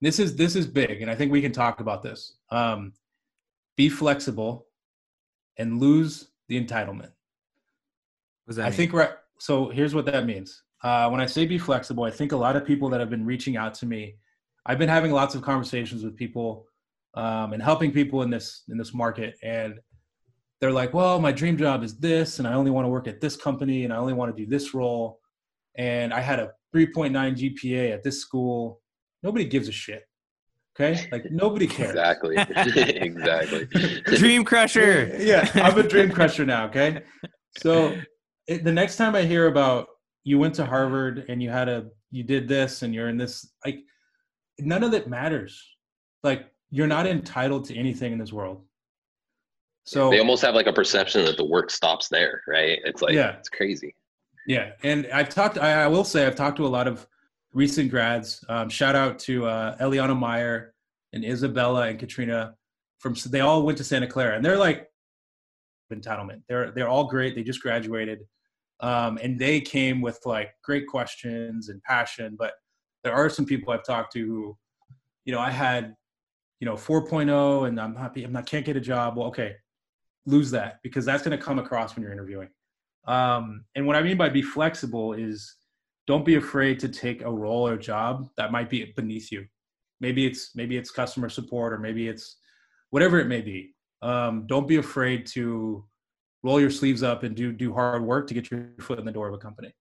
this 0.00 0.18
is 0.18 0.36
this 0.36 0.56
is 0.56 0.66
big, 0.66 1.02
and 1.02 1.10
I 1.10 1.14
think 1.14 1.32
we 1.32 1.42
can 1.42 1.52
talk 1.52 1.80
about 1.80 2.02
this. 2.02 2.36
Um, 2.50 2.94
be 3.76 3.90
flexible, 3.90 4.68
and 5.58 5.80
lose 5.80 6.28
the 6.48 6.58
entitlement. 6.58 7.10
I 8.48 8.70
mean? 8.70 8.72
think 8.72 8.92
right. 8.92 9.10
So 9.38 9.68
here's 9.68 9.94
what 9.94 10.06
that 10.06 10.24
means. 10.24 10.62
Uh, 10.82 11.08
when 11.10 11.20
I 11.20 11.26
say 11.26 11.46
be 11.46 11.58
flexible, 11.58 12.04
I 12.04 12.10
think 12.10 12.32
a 12.32 12.36
lot 12.36 12.56
of 12.56 12.64
people 12.64 12.88
that 12.90 13.00
have 13.00 13.10
been 13.10 13.26
reaching 13.26 13.56
out 13.56 13.74
to 13.74 13.86
me, 13.86 14.16
I've 14.64 14.78
been 14.78 14.88
having 14.88 15.12
lots 15.12 15.34
of 15.34 15.42
conversations 15.42 16.02
with 16.02 16.16
people 16.16 16.66
um, 17.14 17.52
and 17.52 17.62
helping 17.62 17.92
people 17.92 18.22
in 18.22 18.30
this 18.30 18.62
in 18.68 18.78
this 18.78 18.94
market, 18.94 19.34
and 19.42 19.74
they're 20.60 20.72
like, 20.72 20.94
"Well, 20.94 21.18
my 21.20 21.32
dream 21.32 21.56
job 21.56 21.82
is 21.82 21.98
this, 21.98 22.38
and 22.38 22.46
I 22.48 22.54
only 22.54 22.70
want 22.70 22.84
to 22.84 22.88
work 22.88 23.08
at 23.08 23.20
this 23.20 23.36
company, 23.36 23.84
and 23.84 23.92
I 23.92 23.96
only 23.96 24.12
want 24.12 24.34
to 24.34 24.44
do 24.44 24.48
this 24.48 24.72
role, 24.74 25.18
and 25.76 26.14
I 26.14 26.20
had 26.20 26.38
a 26.38 26.52
3.9 26.74 27.12
GPA 27.12 27.92
at 27.92 28.02
this 28.02 28.20
school. 28.20 28.80
Nobody 29.22 29.44
gives 29.44 29.68
a 29.68 29.72
shit. 29.72 30.04
Okay, 30.78 31.08
like 31.10 31.24
nobody 31.30 31.66
cares. 31.66 31.90
exactly 31.90 32.36
exactly 32.38 33.66
Dream 34.16 34.44
Crusher. 34.44 35.16
yeah, 35.18 35.50
I'm 35.54 35.76
a 35.76 35.82
dream 35.82 36.10
crusher 36.10 36.46
now. 36.46 36.66
Okay, 36.66 37.02
so 37.58 37.96
it, 38.46 38.64
the 38.64 38.72
next 38.72 38.96
time 38.96 39.14
I 39.14 39.22
hear 39.22 39.48
about 39.48 39.88
you 40.24 40.38
went 40.38 40.54
to 40.56 40.66
Harvard 40.66 41.24
and 41.28 41.42
you 41.42 41.50
had 41.50 41.68
a 41.68 41.86
you 42.10 42.22
did 42.22 42.48
this 42.48 42.82
and 42.82 42.94
you're 42.94 43.08
in 43.08 43.16
this 43.16 43.52
like 43.64 43.80
none 44.58 44.82
of 44.82 44.94
it 44.94 45.08
matters. 45.08 45.62
Like 46.22 46.46
you're 46.70 46.86
not 46.86 47.06
entitled 47.06 47.64
to 47.66 47.76
anything 47.76 48.12
in 48.12 48.18
this 48.18 48.32
world. 48.32 48.64
So 49.84 50.10
they 50.10 50.18
almost 50.18 50.42
have 50.42 50.54
like 50.54 50.66
a 50.66 50.72
perception 50.72 51.24
that 51.24 51.36
the 51.36 51.44
work 51.44 51.70
stops 51.70 52.08
there, 52.08 52.42
right? 52.46 52.78
It's 52.84 53.02
like 53.02 53.14
Yeah. 53.14 53.36
it's 53.38 53.48
crazy. 53.48 53.94
Yeah, 54.46 54.72
and 54.82 55.06
I've 55.12 55.28
talked. 55.28 55.58
I, 55.58 55.82
I 55.84 55.86
will 55.86 56.04
say 56.04 56.26
I've 56.26 56.34
talked 56.34 56.56
to 56.56 56.66
a 56.66 56.68
lot 56.68 56.88
of 56.88 57.06
recent 57.52 57.90
grads. 57.90 58.42
Um, 58.48 58.68
shout 58.68 58.96
out 58.96 59.18
to 59.20 59.46
uh, 59.46 59.76
Eliana 59.78 60.18
Meyer 60.18 60.74
and 61.12 61.24
Isabella 61.24 61.88
and 61.88 61.98
Katrina 61.98 62.54
from. 62.98 63.14
They 63.26 63.40
all 63.40 63.62
went 63.64 63.78
to 63.78 63.84
Santa 63.84 64.06
Clara, 64.06 64.34
and 64.36 64.44
they're 64.44 64.56
like 64.56 64.88
entitlement. 65.92 66.42
They're 66.48 66.70
they're 66.70 66.88
all 66.88 67.04
great. 67.04 67.34
They 67.34 67.42
just 67.42 67.60
graduated, 67.60 68.20
um, 68.80 69.18
and 69.22 69.38
they 69.38 69.60
came 69.60 70.00
with 70.00 70.18
like 70.24 70.50
great 70.64 70.86
questions 70.86 71.68
and 71.68 71.82
passion. 71.82 72.36
But 72.38 72.52
there 73.04 73.12
are 73.12 73.28
some 73.28 73.44
people 73.44 73.72
I've 73.72 73.84
talked 73.84 74.12
to 74.14 74.26
who, 74.26 74.56
you 75.24 75.32
know, 75.32 75.40
I 75.40 75.50
had, 75.50 75.94
you 76.60 76.66
know, 76.66 76.74
4.0, 76.74 77.68
and 77.68 77.80
I'm 77.80 77.94
happy. 77.94 78.24
I'm 78.24 78.32
not 78.32 78.46
can't 78.46 78.64
get 78.64 78.76
a 78.76 78.80
job. 78.80 79.16
Well, 79.16 79.26
okay, 79.28 79.54
lose 80.26 80.50
that 80.50 80.78
because 80.82 81.04
that's 81.04 81.22
going 81.22 81.36
to 81.36 81.42
come 81.42 81.58
across 81.58 81.94
when 81.94 82.02
you're 82.02 82.12
interviewing. 82.12 82.48
Um, 83.06 83.64
and 83.74 83.86
what 83.86 83.96
I 83.96 84.02
mean 84.02 84.16
by 84.16 84.28
be 84.28 84.42
flexible 84.42 85.14
is 85.14 85.56
don't 86.06 86.24
be 86.24 86.36
afraid 86.36 86.78
to 86.80 86.88
take 86.88 87.22
a 87.22 87.30
role 87.30 87.66
or 87.66 87.76
job 87.76 88.28
that 88.36 88.52
might 88.52 88.68
be 88.68 88.92
beneath 88.96 89.30
you. 89.32 89.46
Maybe 90.00 90.26
it's 90.26 90.54
maybe 90.54 90.76
it's 90.76 90.90
customer 90.90 91.28
support 91.28 91.72
or 91.72 91.78
maybe 91.78 92.08
it's 92.08 92.36
whatever 92.90 93.18
it 93.20 93.26
may 93.26 93.42
be. 93.42 93.74
Um, 94.02 94.46
don't 94.46 94.66
be 94.66 94.76
afraid 94.76 95.26
to 95.28 95.84
roll 96.42 96.60
your 96.60 96.70
sleeves 96.70 97.02
up 97.02 97.22
and 97.22 97.34
do 97.36 97.52
do 97.52 97.72
hard 97.72 98.02
work 98.02 98.26
to 98.28 98.34
get 98.34 98.50
your 98.50 98.66
foot 98.80 98.98
in 98.98 99.04
the 99.04 99.12
door 99.12 99.28
of 99.28 99.34
a 99.34 99.38
company. 99.38 99.72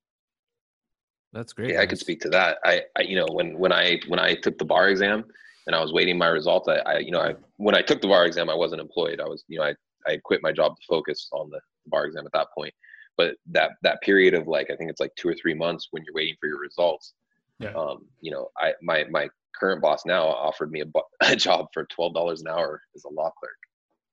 That's 1.32 1.54
great. 1.54 1.72
Yeah, 1.74 1.82
I 1.82 1.86
could 1.86 2.00
speak 2.00 2.20
to 2.22 2.30
that. 2.30 2.58
I, 2.66 2.82
I, 2.98 3.02
you 3.02 3.16
know, 3.16 3.28
when 3.32 3.58
when 3.58 3.72
I 3.72 4.00
when 4.08 4.20
I 4.20 4.36
took 4.36 4.58
the 4.58 4.66
bar 4.66 4.90
exam 4.90 5.26
and 5.68 5.76
I 5.76 5.82
was 5.82 5.94
waiting 5.94 6.18
my 6.18 6.28
results, 6.28 6.68
I, 6.68 6.78
I 6.80 6.98
you 7.00 7.12
know, 7.12 7.22
I 7.22 7.36
when 7.58 7.76
I 7.76 7.82
took 7.82 8.02
the 8.02 8.08
bar 8.08 8.26
exam, 8.26 8.50
I 8.50 8.56
wasn't 8.56 8.82
employed. 8.82 9.20
I 9.20 9.28
was, 9.28 9.44
you 9.48 9.60
know, 9.60 9.66
I 9.66 9.76
I 10.08 10.18
quit 10.24 10.42
my 10.42 10.52
job 10.52 10.76
to 10.76 10.82
focus 10.88 11.30
on 11.32 11.50
the 11.50 11.60
bar 11.88 12.06
exam 12.06 12.26
at 12.26 12.32
that 12.34 12.48
point. 12.56 12.74
But 13.18 13.36
that 13.52 13.72
that 13.84 14.02
period 14.02 14.34
of 14.34 14.48
like 14.48 14.72
I 14.72 14.76
think 14.76 14.90
it's 14.90 15.00
like 15.02 15.14
two 15.16 15.30
or 15.30 15.36
three 15.36 15.54
months 15.54 15.88
when 15.92 16.04
you're 16.04 16.16
waiting 16.16 16.36
for 16.40 16.48
your 16.48 16.60
results. 16.60 17.14
Yeah. 17.60 17.74
Um, 17.74 18.06
you 18.22 18.32
know, 18.32 18.50
I 18.58 18.74
my 18.82 19.04
my 19.12 19.30
current 19.60 19.82
boss 19.82 20.06
now 20.06 20.26
offered 20.26 20.72
me 20.72 20.80
a, 20.80 20.86
bu- 20.86 21.02
a 21.22 21.36
job 21.36 21.68
for 21.74 21.86
twelve 21.86 22.14
dollars 22.16 22.42
an 22.42 22.48
hour 22.48 22.82
as 22.96 23.04
a 23.04 23.10
law 23.10 23.30
clerk. 23.40 23.58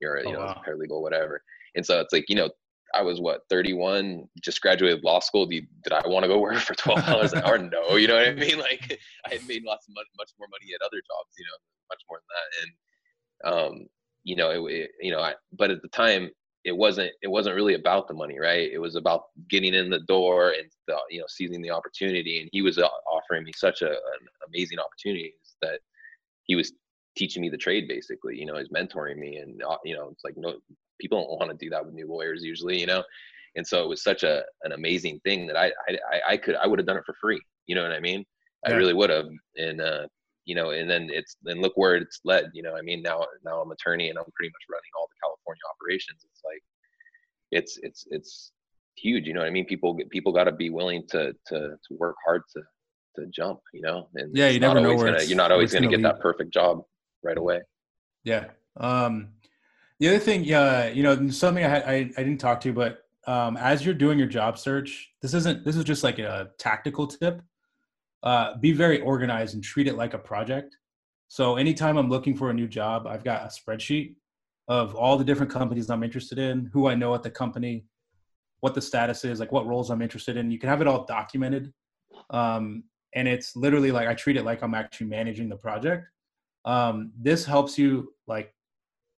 You're 0.01 0.19
you 0.19 0.29
Oh, 0.29 0.33
know 0.33 0.39
wow. 0.41 0.61
a 0.63 0.69
paralegal, 0.69 1.01
whatever. 1.01 1.41
And 1.75 1.85
so 1.85 1.99
it's 1.99 2.13
like 2.13 2.25
you 2.29 2.35
know 2.35 2.49
I 2.93 3.01
was 3.01 3.19
what 3.19 3.41
31, 3.49 4.27
just 4.41 4.61
graduated 4.61 5.03
law 5.03 5.19
school. 5.19 5.51
You, 5.51 5.63
did 5.83 5.93
I 5.93 6.07
want 6.07 6.23
to 6.23 6.27
go 6.27 6.39
work 6.39 6.57
for 6.57 6.75
twelve 6.75 7.05
dollars 7.05 7.33
an 7.33 7.43
hour? 7.43 7.57
No, 7.57 7.95
you 7.95 8.07
know 8.07 8.15
what 8.15 8.27
I 8.27 8.33
mean. 8.33 8.59
Like 8.59 8.99
I 9.25 9.33
had 9.33 9.47
made 9.47 9.63
lots 9.63 9.87
of 9.87 9.93
money, 9.95 10.07
much 10.17 10.31
more 10.39 10.47
money 10.49 10.73
at 10.73 10.85
other 10.85 10.97
jobs, 10.97 11.35
you 11.37 11.45
know, 11.45 11.57
much 11.89 12.01
more 12.09 12.19
than 12.19 12.29
that. 12.35 12.61
And 12.61 13.81
um, 13.81 13.87
you 14.23 14.35
know, 14.35 14.49
it, 14.51 14.73
it 14.73 14.91
you 15.01 15.11
know, 15.11 15.19
I, 15.19 15.35
but 15.57 15.71
at 15.71 15.81
the 15.81 15.89
time, 15.89 16.29
it 16.63 16.75
wasn't 16.75 17.11
it 17.21 17.27
wasn't 17.27 17.55
really 17.55 17.75
about 17.75 18.07
the 18.07 18.13
money, 18.13 18.39
right? 18.39 18.69
It 18.71 18.79
was 18.79 18.95
about 18.95 19.25
getting 19.49 19.73
in 19.73 19.89
the 19.89 20.01
door 20.01 20.51
and 20.51 20.69
the, 20.87 20.97
you 21.09 21.19
know 21.19 21.25
seizing 21.27 21.61
the 21.61 21.71
opportunity. 21.71 22.41
And 22.41 22.49
he 22.51 22.61
was 22.61 22.77
uh, 22.77 22.87
offering 23.09 23.43
me 23.43 23.51
such 23.55 23.81
a, 23.81 23.89
an 23.89 24.27
amazing 24.47 24.79
opportunity 24.79 25.33
that 25.61 25.79
he 26.43 26.55
was 26.55 26.73
teaching 27.17 27.41
me 27.41 27.49
the 27.49 27.57
trade 27.57 27.87
basically. 27.87 28.37
You 28.37 28.45
know, 28.45 28.57
he's 28.57 28.69
mentoring 28.69 29.17
me, 29.17 29.37
and 29.37 29.61
uh, 29.63 29.77
you 29.83 29.95
know, 29.95 30.09
it's 30.11 30.23
like 30.23 30.35
no 30.37 30.55
people 30.99 31.19
don't 31.19 31.39
want 31.39 31.51
to 31.57 31.65
do 31.65 31.69
that 31.71 31.85
with 31.85 31.93
new 31.93 32.07
lawyers 32.07 32.43
usually, 32.43 32.79
you 32.79 32.85
know. 32.87 33.03
And 33.55 33.65
so 33.65 33.83
it 33.83 33.87
was 33.89 34.03
such 34.03 34.23
a 34.23 34.43
an 34.63 34.71
amazing 34.73 35.19
thing 35.21 35.47
that 35.47 35.57
I 35.57 35.71
I 35.89 36.21
I- 36.29 36.37
could 36.37 36.55
I 36.55 36.67
would 36.67 36.79
have 36.79 36.85
done 36.85 36.97
it 36.97 37.05
for 37.05 37.15
free. 37.19 37.41
You 37.67 37.75
know 37.75 37.83
what 37.83 37.91
I 37.91 37.99
mean? 37.99 38.23
I 38.65 38.71
really 38.71 38.93
would 38.93 39.09
have. 39.09 39.27
And 39.57 39.81
uh, 39.81 40.07
you 40.45 40.55
know, 40.55 40.69
and 40.71 40.89
then 40.89 41.09
it's 41.11 41.37
and 41.45 41.61
look 41.61 41.73
where 41.75 41.95
it's 41.95 42.19
led. 42.23 42.51
You 42.53 42.63
know, 42.63 42.75
I 42.75 42.81
mean 42.81 43.01
now 43.01 43.25
now 43.43 43.61
I'm 43.61 43.71
attorney 43.71 44.09
and 44.09 44.17
I'm 44.17 44.25
pretty 44.35 44.49
much 44.49 44.65
running 44.69 44.91
all 44.97 45.07
the 45.07 45.19
California 45.23 45.61
operations. 45.73 46.21
It's 46.29 46.41
like 46.45 46.63
it's 47.51 47.79
it's 47.81 48.05
it's 48.11 48.51
huge. 48.95 49.25
You 49.27 49.33
know 49.33 49.41
what 49.41 49.47
I 49.47 49.51
mean? 49.51 49.65
People 49.65 49.97
people 50.09 50.31
got 50.31 50.45
to 50.45 50.51
be 50.51 50.69
willing 50.69 51.03
to 51.09 51.33
to 51.47 51.57
to 51.87 51.95
work 51.97 52.15
hard 52.25 52.43
to 52.55 52.61
to 53.17 53.27
jump. 53.27 53.59
You 53.73 53.81
know, 53.81 54.07
and 54.15 54.35
Yeah, 54.35 54.49
you 54.49 54.59
never 54.59 54.79
know 54.79 54.95
where 54.95 55.11
gonna, 55.13 55.23
you're 55.23 55.37
not 55.37 55.51
always 55.51 55.71
going 55.71 55.83
to 55.83 55.87
gonna 55.87 55.97
get 55.97 56.03
lead. 56.07 56.15
that 56.15 56.21
perfect 56.21 56.53
job 56.53 56.83
right 57.23 57.37
away. 57.37 57.61
Yeah. 58.23 58.45
Um, 58.77 59.29
the 59.99 60.09
other 60.09 60.19
thing, 60.19 60.43
yeah, 60.43 60.89
you 60.89 61.03
know, 61.03 61.29
something 61.29 61.63
I, 61.63 61.77
I 61.77 61.95
I 61.95 62.23
didn't 62.23 62.37
talk 62.37 62.61
to, 62.61 62.73
but 62.73 62.99
um, 63.25 63.57
as 63.57 63.83
you're 63.83 63.93
doing 63.93 64.17
your 64.17 64.27
job 64.27 64.57
search, 64.57 65.09
this 65.21 65.33
isn't 65.33 65.65
this 65.65 65.75
is 65.75 65.83
just 65.83 66.03
like 66.03 66.19
a 66.19 66.51
tactical 66.57 67.07
tip. 67.07 67.41
Uh, 68.23 68.57
be 68.57 68.71
very 68.71 69.01
organized 69.01 69.53
and 69.53 69.63
treat 69.63 69.87
it 69.87 69.95
like 69.95 70.13
a 70.13 70.17
project. 70.17 70.77
So 71.27 71.57
anytime 71.57 71.97
I'm 71.97 72.09
looking 72.09 72.35
for 72.35 72.49
a 72.49 72.53
new 72.53 72.67
job, 72.67 73.05
I've 73.05 73.23
got 73.23 73.43
a 73.43 73.47
spreadsheet 73.47 74.15
of 74.67 74.95
all 74.95 75.17
the 75.17 75.23
different 75.23 75.51
companies 75.51 75.89
I'm 75.89 76.03
interested 76.03 76.39
in, 76.39 76.69
who 76.73 76.87
I 76.87 76.95
know 76.95 77.13
at 77.15 77.23
the 77.23 77.29
company, 77.29 77.85
what 78.61 78.73
the 78.73 78.81
status 78.81 79.23
is, 79.23 79.39
like 79.39 79.51
what 79.51 79.67
roles 79.67 79.89
I'm 79.89 80.01
interested 80.01 80.37
in. 80.37 80.51
You 80.51 80.59
can 80.59 80.69
have 80.69 80.81
it 80.81 80.87
all 80.87 81.05
documented, 81.05 81.73
um, 82.29 82.83
and 83.13 83.27
it's 83.27 83.55
literally 83.55 83.91
like 83.91 84.07
I 84.07 84.13
treat 84.13 84.37
it 84.37 84.43
like 84.43 84.61
I'm 84.61 84.73
actually 84.73 85.07
managing 85.07 85.49
the 85.49 85.57
project. 85.57 86.07
Um, 86.65 87.11
this 87.17 87.45
helps 87.45 87.77
you 87.77 88.13
like 88.25 88.53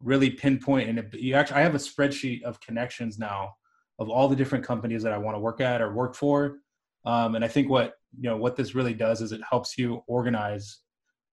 really 0.04 0.30
pinpoint 0.30 0.90
and 0.90 1.00
it, 1.00 1.14
you 1.14 1.34
actually 1.34 1.58
i 1.58 1.62
have 1.62 1.76
a 1.76 1.80
spreadsheet 1.80 2.42
of 2.44 2.60
connections 2.62 3.20
now 3.20 3.54
of 4.00 4.10
all 4.10 4.28
the 4.28 4.36
different 4.36 4.66
companies 4.66 5.04
that 5.04 5.12
i 5.12 5.18
want 5.18 5.36
to 5.36 5.40
work 5.40 5.60
at 5.62 5.82
or 5.82 5.94
work 5.94 6.16
for. 6.16 6.58
Um, 7.06 7.36
and 7.36 7.44
i 7.44 7.48
think 7.48 7.70
what 7.70 7.96
you 8.18 8.30
know 8.30 8.38
what 8.38 8.56
this 8.56 8.76
really 8.76 8.94
does 8.94 9.22
is 9.22 9.32
it 9.32 9.42
helps 9.50 9.78
you 9.78 10.04
organize 10.08 10.80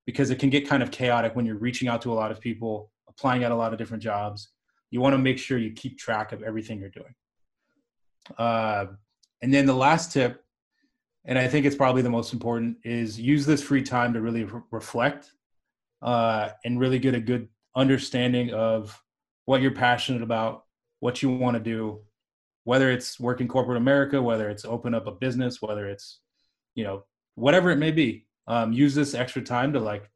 because 0.05 0.29
it 0.29 0.39
can 0.39 0.49
get 0.49 0.67
kind 0.67 0.81
of 0.81 0.91
chaotic 0.91 1.35
when 1.35 1.45
you're 1.45 1.57
reaching 1.57 1.87
out 1.87 2.01
to 2.01 2.11
a 2.11 2.15
lot 2.15 2.31
of 2.31 2.39
people 2.39 2.91
applying 3.09 3.43
at 3.43 3.51
a 3.51 3.55
lot 3.55 3.73
of 3.73 3.79
different 3.79 4.01
jobs. 4.01 4.49
You 4.89 5.01
want 5.01 5.13
to 5.13 5.17
make 5.17 5.37
sure 5.37 5.57
you 5.57 5.73
keep 5.73 5.97
track 5.97 6.31
of 6.31 6.43
everything 6.43 6.79
you're 6.79 6.89
doing. 6.89 7.13
Uh, 8.37 8.85
and 9.41 9.53
then 9.53 9.65
the 9.65 9.73
last 9.73 10.11
tip 10.11 10.43
and 11.25 11.37
i 11.37 11.47
think 11.47 11.65
it's 11.65 11.75
probably 11.75 12.01
the 12.01 12.09
most 12.09 12.33
important 12.33 12.77
is 12.83 13.19
use 13.19 13.45
this 13.45 13.61
free 13.61 13.83
time 13.83 14.13
to 14.13 14.21
really 14.21 14.43
re- 14.43 14.61
reflect 14.71 15.31
uh, 16.01 16.49
and 16.63 16.79
really 16.79 16.99
get 16.99 17.15
a 17.15 17.19
good 17.19 17.47
understanding 17.77 18.53
of 18.53 19.01
what 19.45 19.61
you're 19.61 19.71
passionate 19.71 20.23
about, 20.23 20.65
what 20.99 21.21
you 21.21 21.29
want 21.29 21.55
to 21.55 21.63
do, 21.63 22.01
whether 22.63 22.91
it's 22.91 23.19
work 23.19 23.39
in 23.39 23.47
corporate 23.47 23.77
America, 23.77 24.21
whether 24.21 24.49
it's 24.49 24.65
open 24.65 24.93
up 24.93 25.07
a 25.07 25.11
business, 25.11 25.61
whether 25.61 25.87
it's, 25.87 26.19
you 26.75 26.83
know, 26.83 27.05
whatever 27.35 27.69
it 27.69 27.77
may 27.77 27.91
be. 27.91 28.25
Um, 28.47 28.73
use 28.73 28.95
this 28.95 29.13
extra 29.13 29.41
time 29.41 29.73
to 29.73 29.79
like 29.79 30.09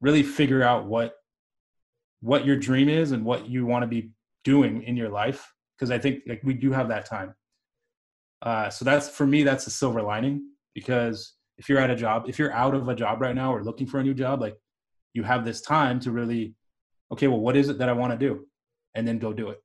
really 0.00 0.22
figure 0.22 0.62
out 0.62 0.86
what 0.86 1.14
what 2.20 2.44
your 2.44 2.56
dream 2.56 2.88
is 2.88 3.12
and 3.12 3.24
what 3.24 3.48
you 3.48 3.64
want 3.66 3.82
to 3.82 3.86
be 3.86 4.10
doing 4.42 4.82
in 4.82 4.96
your 4.96 5.08
life. 5.08 5.52
Because 5.76 5.90
I 5.90 5.98
think 5.98 6.22
like 6.26 6.40
we 6.42 6.54
do 6.54 6.72
have 6.72 6.88
that 6.88 7.06
time. 7.06 7.34
Uh, 8.42 8.70
so 8.70 8.84
that's 8.84 9.08
for 9.08 9.26
me, 9.26 9.42
that's 9.42 9.66
a 9.66 9.70
silver 9.70 10.02
lining 10.02 10.50
because 10.74 11.34
if 11.58 11.68
you're 11.68 11.78
at 11.78 11.90
a 11.90 11.96
job, 11.96 12.28
if 12.28 12.38
you're 12.38 12.52
out 12.52 12.74
of 12.74 12.88
a 12.88 12.94
job 12.94 13.20
right 13.20 13.34
now 13.34 13.52
or 13.52 13.62
looking 13.62 13.86
for 13.86 14.00
a 14.00 14.04
new 14.04 14.14
job, 14.14 14.40
like 14.40 14.56
you 15.12 15.22
have 15.24 15.44
this 15.44 15.60
time 15.60 15.98
to 16.00 16.12
really 16.12 16.54
okay 17.12 17.26
well 17.26 17.40
what 17.40 17.56
is 17.56 17.68
it 17.68 17.78
that 17.78 17.88
i 17.88 17.92
want 17.92 18.12
to 18.12 18.18
do? 18.18 18.46
And 18.94 19.06
then 19.06 19.18
go 19.18 19.32
do 19.32 19.50
it. 19.50 19.62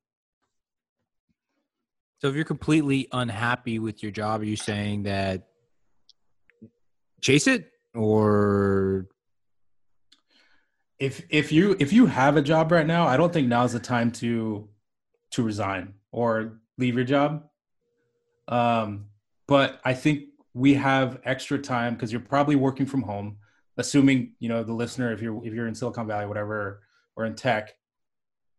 So 2.20 2.28
if 2.28 2.36
you're 2.36 2.44
completely 2.44 3.08
unhappy 3.10 3.78
with 3.78 4.02
your 4.02 4.12
job, 4.12 4.42
are 4.42 4.44
you 4.44 4.56
saying 4.56 5.04
that 5.04 5.48
chase 7.20 7.46
it? 7.46 7.70
Or 7.94 9.08
if 10.98 11.22
if 11.28 11.52
you 11.52 11.76
if 11.80 11.92
you 11.92 12.06
have 12.06 12.36
a 12.36 12.42
job 12.42 12.70
right 12.70 12.86
now 12.86 13.06
i 13.06 13.16
don't 13.16 13.32
think 13.32 13.48
now's 13.48 13.72
the 13.72 13.80
time 13.80 14.10
to 14.12 14.68
to 15.32 15.42
resign 15.42 15.94
or 16.12 16.60
leave 16.78 16.94
your 16.94 17.04
job. 17.04 17.44
Um 18.48 19.06
but 19.46 19.80
i 19.84 19.92
think 19.94 20.24
we 20.54 20.74
have 20.74 21.20
extra 21.24 21.58
time 21.58 21.94
because 21.94 22.12
you're 22.12 22.20
probably 22.20 22.56
working 22.56 22.86
from 22.86 23.02
home 23.02 23.36
assuming 23.76 24.34
you 24.38 24.48
know 24.48 24.62
the 24.62 24.72
listener 24.72 25.12
if 25.12 25.20
you're 25.20 25.44
if 25.44 25.52
you're 25.52 25.66
in 25.66 25.74
silicon 25.74 26.06
valley 26.06 26.26
whatever 26.26 26.83
or 27.16 27.24
in 27.24 27.34
tech 27.34 27.74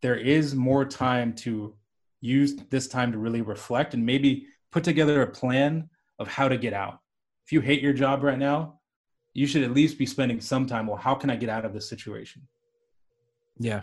there 0.01 0.15
is 0.15 0.53
more 0.53 0.85
time 0.85 1.33
to 1.33 1.73
use 2.21 2.55
this 2.69 2.87
time 2.87 3.11
to 3.11 3.17
really 3.17 3.41
reflect 3.41 3.93
and 3.93 4.05
maybe 4.05 4.45
put 4.71 4.83
together 4.83 5.21
a 5.21 5.27
plan 5.27 5.89
of 6.19 6.27
how 6.27 6.47
to 6.47 6.57
get 6.57 6.73
out 6.73 6.99
if 7.45 7.51
you 7.51 7.61
hate 7.61 7.81
your 7.81 7.93
job 7.93 8.23
right 8.23 8.39
now 8.39 8.79
you 9.33 9.45
should 9.45 9.63
at 9.63 9.71
least 9.71 9.97
be 9.97 10.05
spending 10.05 10.39
some 10.39 10.65
time 10.65 10.87
well 10.87 10.97
how 10.97 11.13
can 11.15 11.29
i 11.29 11.35
get 11.35 11.49
out 11.49 11.65
of 11.65 11.73
this 11.73 11.89
situation 11.89 12.41
yeah? 13.59 13.81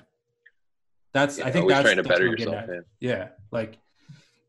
that's 1.12 1.38
Yeah, 1.38 1.46
i 1.46 1.50
think 1.50 1.62
always 1.62 1.76
that's 1.76 1.84
trying 1.84 1.96
to 1.96 2.02
that's 2.02 2.08
better 2.08 2.24
what 2.26 2.30
I'm 2.30 2.36
getting 2.36 2.54
yourself. 2.54 2.70
Man. 2.70 2.84
yeah 3.00 3.28
like 3.50 3.78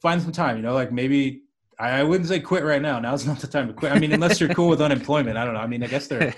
find 0.01 0.21
some 0.21 0.31
time 0.31 0.57
you 0.57 0.63
know 0.63 0.73
like 0.73 0.91
maybe 0.91 1.43
I, 1.79 1.99
I 1.99 2.03
wouldn't 2.03 2.29
say 2.29 2.39
quit 2.39 2.63
right 2.63 2.81
now 2.81 2.99
now's 2.99 3.25
not 3.31 3.39
the 3.39 3.47
time 3.47 3.67
to 3.67 3.73
quit 3.73 3.91
i 3.91 3.99
mean 3.99 4.11
unless 4.11 4.39
you're 4.39 4.53
cool 4.53 4.69
with 4.69 4.81
unemployment 4.87 5.37
i 5.37 5.45
don't 5.45 5.53
know 5.53 5.59
i 5.59 5.67
mean 5.67 5.83
i 5.83 5.87
guess 5.87 6.07
they're 6.07 6.33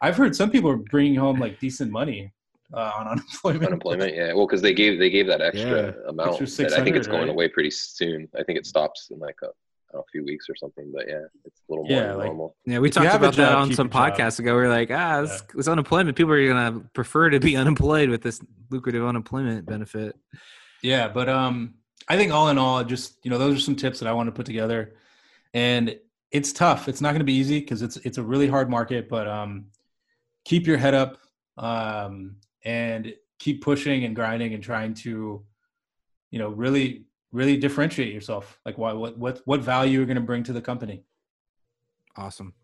i've 0.00 0.16
heard 0.16 0.34
some 0.34 0.50
people 0.50 0.70
are 0.70 0.76
bringing 0.76 1.14
home 1.14 1.38
like 1.38 1.60
decent 1.60 1.90
money 1.90 2.32
uh, 2.72 2.92
on 2.96 3.06
unemployment 3.12 3.64
Unemployment, 3.66 4.14
yeah. 4.14 4.32
Well, 4.32 4.46
because 4.46 4.62
they 4.62 4.72
gave 4.74 4.98
they 4.98 5.10
gave 5.10 5.26
that 5.26 5.40
extra 5.40 5.94
amount. 6.08 6.40
Extra 6.40 6.66
I 6.66 6.82
think 6.82 6.96
it's 6.96 7.06
going 7.06 7.22
right? 7.22 7.28
away 7.30 7.48
pretty 7.48 7.70
soon. 7.70 8.28
I 8.38 8.42
think 8.42 8.58
it 8.58 8.66
stops 8.66 9.08
in 9.10 9.18
like 9.18 9.36
a, 9.42 9.46
I 9.46 9.48
don't 9.92 9.94
know, 9.94 10.00
a 10.00 10.10
few 10.10 10.24
weeks 10.24 10.46
or 10.48 10.56
something. 10.56 10.90
But 10.94 11.06
yeah, 11.08 11.20
it's 11.44 11.60
a 11.68 11.72
little 11.72 11.84
more 11.86 11.96
Yeah, 12.00 12.08
than 12.08 12.18
like- 12.18 12.26
normal. 12.26 12.56
Yeah, 12.66 12.78
we 12.78 12.88
If 12.88 12.94
talked 12.94 13.06
have 13.06 13.22
a 13.22 13.26
about 13.26 13.36
that 13.36 13.52
on 13.54 13.72
some 13.74 13.86
your 13.86 13.92
job. 13.92 14.14
podcasts 14.16 14.38
ago. 14.38 14.56
We 14.56 14.62
are 14.62 14.68
like, 14.68 14.90
ah, 14.90 15.22
it's, 15.22 15.42
it's 15.56 15.68
unemployment. 15.68 16.16
People 16.16 16.32
are 16.32 16.48
gonna 16.48 16.80
prefer 16.94 17.30
to 17.30 17.38
be 17.40 17.56
unemployed 17.62 18.08
with 18.08 18.22
this 18.22 18.40
lucrative 18.70 19.04
unemployment 19.04 19.66
benefit. 19.66 20.16
Yeah, 20.82 21.08
but 21.08 21.28
um, 21.28 21.74
I 22.08 22.16
think 22.16 22.32
all 22.32 22.48
in 22.48 22.58
all, 22.58 22.82
just 22.84 23.18
you 23.24 23.30
know, 23.30 23.38
those 23.38 23.56
are 23.56 23.60
some 23.60 23.76
tips 23.76 24.00
that 24.00 24.08
I 24.08 24.12
want 24.12 24.26
to 24.28 24.32
put 24.32 24.46
together, 24.46 24.94
and 25.52 25.96
it's 26.30 26.52
tough. 26.52 26.88
It's 26.88 27.00
not 27.00 27.10
going 27.10 27.20
to 27.20 27.24
be 27.24 27.34
easy 27.34 27.60
because 27.60 27.80
it's 27.82 27.96
it's 27.98 28.18
a 28.18 28.22
really 28.22 28.48
hard 28.48 28.68
market. 28.68 29.08
But 29.08 29.28
um, 29.28 29.66
keep 30.44 30.66
your 30.66 30.76
head 30.76 30.92
up, 30.92 31.18
um, 31.56 32.36
and 32.64 33.14
keep 33.38 33.62
pushing 33.62 34.04
and 34.04 34.14
grinding 34.16 34.54
and 34.54 34.62
trying 34.62 34.94
to, 34.94 35.44
you 36.30 36.38
know, 36.38 36.48
really 36.48 37.06
really 37.32 37.56
differentiate 37.56 38.14
yourself. 38.14 38.58
Like, 38.64 38.78
why, 38.78 38.92
what 38.92 39.18
what 39.18 39.42
what 39.44 39.60
value 39.60 39.98
you're 39.98 40.06
going 40.06 40.16
to 40.16 40.22
bring 40.22 40.44
to 40.44 40.52
the 40.52 40.62
company. 40.62 41.02
Awesome. 42.16 42.54